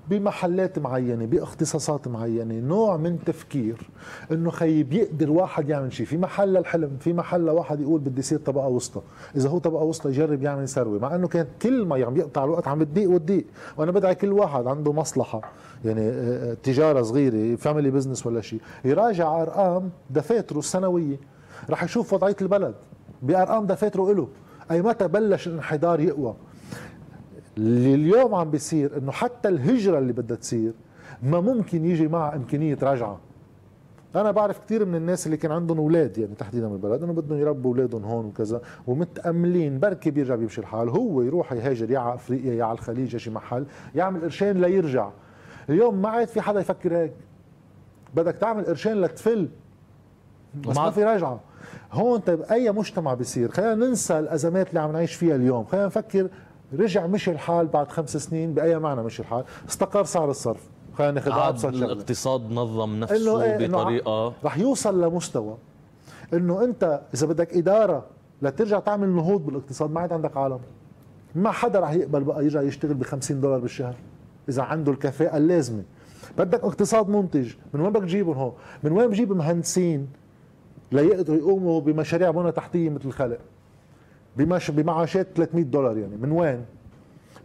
بمحلات 0.09 0.79
معينة 0.79 1.25
باختصاصات 1.25 2.07
معينة 2.07 2.59
نوع 2.59 2.97
من 2.97 3.23
تفكير 3.25 3.89
إنه 4.31 4.49
خي 4.49 4.83
بيقدر 4.83 5.31
واحد 5.31 5.69
يعمل 5.69 5.93
شيء 5.93 6.05
في 6.05 6.17
محل 6.17 6.57
الحلم 6.57 6.97
في 6.99 7.13
محل 7.13 7.49
واحد 7.49 7.81
يقول 7.81 8.01
بدي 8.01 8.19
يصير 8.19 8.39
طبقة 8.39 8.67
وسطى. 8.67 9.01
إذا 9.35 9.49
هو 9.49 9.57
طبقة 9.57 9.83
وسطى 9.83 10.09
يجرب 10.09 10.43
يعمل 10.43 10.67
ثروة 10.67 10.99
مع 10.99 11.15
إنه 11.15 11.27
كانت 11.27 11.47
كل 11.61 11.85
ما 11.85 12.05
عم 12.05 12.17
يقطع 12.17 12.43
الوقت 12.43 12.67
عم 12.67 12.79
بتضيق 12.79 13.09
وتضيق. 13.09 13.45
وأنا 13.77 13.91
بدعي 13.91 14.15
كل 14.15 14.31
واحد 14.31 14.67
عنده 14.67 14.93
مصلحة 14.93 15.41
يعني 15.85 16.01
آه، 16.01 16.51
آه، 16.51 16.53
تجارة 16.53 17.01
صغيرة 17.01 17.55
family 17.55 17.91
business 17.91 18.27
ولا 18.27 18.41
شيء 18.41 18.59
يراجع 18.85 19.41
أرقام 19.41 19.89
دفاتره 20.09 20.59
السنوية. 20.59 21.19
رح 21.69 21.83
يشوف 21.83 22.13
وضعية 22.13 22.35
البلد. 22.41 22.75
بأرقام 23.21 23.65
دفاتره 23.65 24.13
له 24.13 24.27
أي 24.71 24.81
متى 24.81 25.07
بلش 25.07 25.47
الانحدار 25.47 25.99
يقوى؟ 25.99 26.35
اللي 27.57 27.95
اليوم 27.95 28.35
عم 28.35 28.51
بيصير 28.51 28.97
إنه 28.97 29.11
حتى 29.11 29.49
الهجرة 29.49 29.99
اللي 29.99 30.13
بدها 30.13 30.37
تصير 30.37 30.73
ما 31.23 31.39
ممكن 31.39 31.85
يجي 31.85 32.07
معها 32.07 32.35
إمكانية 32.35 32.77
رجعة. 32.81 33.19
أنا 34.15 34.31
بعرف 34.31 34.59
كثير 34.59 34.85
من 34.85 34.95
الناس 34.95 35.25
اللي 35.25 35.37
كان 35.37 35.51
عندهم 35.51 35.77
أولاد 35.77 36.17
يعني 36.17 36.35
تحديدا 36.35 36.67
بالبلد 36.67 37.03
إنه 37.03 37.13
بدهم 37.13 37.39
يربوا 37.39 37.71
أولادهم 37.71 38.03
هون 38.03 38.25
وكذا 38.25 38.61
ومتأملين 38.87 39.79
بركي 39.79 40.11
بيرجع 40.11 40.35
بيمشي 40.35 40.61
الحال. 40.61 40.89
هو 40.89 41.21
يروح 41.21 41.53
يهاجر 41.53 41.91
يا 41.91 41.99
على 41.99 42.13
أفريقيا 42.13 42.53
يا 42.53 42.63
على 42.63 42.73
الخليج 42.73 43.13
يا 43.13 43.19
شي 43.19 43.31
محل 43.31 43.65
يعمل 43.95 44.21
قرشين 44.21 44.61
ليرجع. 44.61 45.09
اليوم 45.69 46.01
ما 46.01 46.09
عاد 46.09 46.27
في 46.27 46.41
حدا 46.41 46.59
يفكر 46.59 46.97
هيك. 46.97 47.13
بدك 48.15 48.35
تعمل 48.35 48.65
قرشين 48.65 49.01
لتفل. 49.01 49.49
بس 50.67 50.77
ما 50.77 50.91
في 50.91 51.03
رجعة. 51.03 51.39
هون 51.91 52.19
طيب 52.19 52.41
أي 52.41 52.71
مجتمع 52.71 53.13
بيصير؟ 53.13 53.51
خلينا 53.51 53.75
ننسى 53.75 54.19
الأزمات 54.19 54.69
اللي 54.69 54.79
عم 54.79 54.91
نعيش 54.91 55.15
فيها 55.15 55.35
اليوم. 55.35 55.65
خلينا 55.65 55.85
نفكر 55.85 56.29
رجع 56.79 57.07
مشي 57.07 57.31
الحال 57.31 57.67
بعد 57.67 57.91
خمس 57.91 58.17
سنين 58.17 58.53
بأي 58.53 58.79
معنى 58.79 59.03
مشي 59.03 59.21
الحال؟ 59.21 59.43
استقر 59.69 60.03
سعر 60.03 60.29
الصرف. 60.29 60.69
خلينا 60.97 61.11
ناخذ 61.11 61.31
أبسط 61.31 61.65
الاقتصاد 61.65 62.51
نظم 62.51 62.99
نفسه 62.99 63.43
إيه 63.43 63.67
بطريقة 63.67 64.33
رح 64.45 64.57
يوصل 64.57 65.01
لمستوى 65.03 65.57
إنه 66.33 66.63
أنت 66.63 67.01
إذا 67.13 67.27
بدك 67.27 67.57
إدارة 67.57 68.05
لترجع 68.41 68.79
تعمل 68.79 69.09
نهوض 69.09 69.45
بالاقتصاد 69.45 69.91
ما 69.91 70.01
عاد 70.01 70.13
عندك 70.13 70.37
عالم. 70.37 70.59
ما 71.35 71.51
حدا 71.51 71.79
رح 71.79 71.91
يقبل 71.91 72.23
بقى 72.23 72.43
يرجع 72.43 72.61
يشتغل 72.61 72.93
ب 72.93 73.03
50 73.03 73.41
دولار 73.41 73.59
بالشهر. 73.59 73.95
إذا 74.49 74.63
عنده 74.63 74.91
الكفاءة 74.91 75.37
اللازمة. 75.37 75.83
بدك 76.37 76.63
اقتصاد 76.63 77.09
منتج. 77.09 77.53
من 77.73 77.81
وين 77.81 77.89
بدك 77.91 78.01
تجيبهم 78.01 78.37
هون؟ 78.37 78.53
من 78.83 78.91
وين 78.91 79.07
بجيب 79.07 79.31
مهندسين 79.33 80.07
ليقدروا 80.91 81.37
يقوموا 81.37 81.81
بمشاريع 81.81 82.31
بنى 82.31 82.51
تحتية 82.51 82.89
مثل 82.89 83.05
الخلق؟ 83.05 83.37
بمش 84.37 84.71
بمعاشات 84.71 85.27
300 85.35 85.63
دولار 85.65 85.97
يعني. 85.97 86.17
من 86.17 86.31
وين؟ 86.31 86.65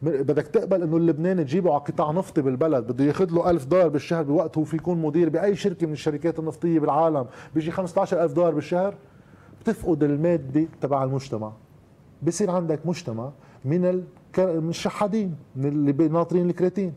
بدك 0.03 0.47
تقبل 0.47 0.83
إنه 0.83 0.97
اللبناني 0.97 1.45
تجيبه 1.45 1.73
على 1.73 1.81
قطاع 1.81 2.11
نفطي 2.11 2.43
بالبلد 2.43 2.87
بده 2.93 3.05
ياخذ 3.05 3.31
له 3.31 3.51
1000 3.51 3.65
دولار 3.65 3.89
بالشهر 3.89 4.23
بوقت 4.23 4.59
هو 4.59 4.65
في 4.65 4.77
يكون 4.77 5.03
مدير 5.03 5.29
بأي 5.29 5.57
شركة 5.57 5.87
من 5.87 5.93
الشركات 5.93 6.39
النفطية 6.39 6.81
بالعالم 6.81 7.27
بيجي 7.55 7.71
15000 7.71 8.33
دولار 8.33 8.55
بالشهر؟ 8.55 8.95
بتفقد 9.61 10.03
المادة 10.03 10.67
تبع 10.81 11.05
المجتمع. 11.05 11.53
بصير 12.23 12.51
عندك 12.51 12.81
مجتمع 12.85 13.31
من 13.65 14.03
الشحادين 14.39 15.35
من 15.57 15.67
اللي 15.67 16.09
ناطرين 16.09 16.51
الكريتين 16.51 16.93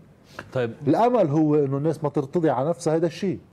طيب. 0.53 0.71
الأمل 0.87 1.27
هو 1.27 1.55
إنه 1.55 1.77
الناس 1.77 2.03
ما 2.03 2.09
ترتضي 2.09 2.49
على 2.49 2.69
نفسها 2.69 2.95
هذا 2.95 3.07
الشيء. 3.07 3.39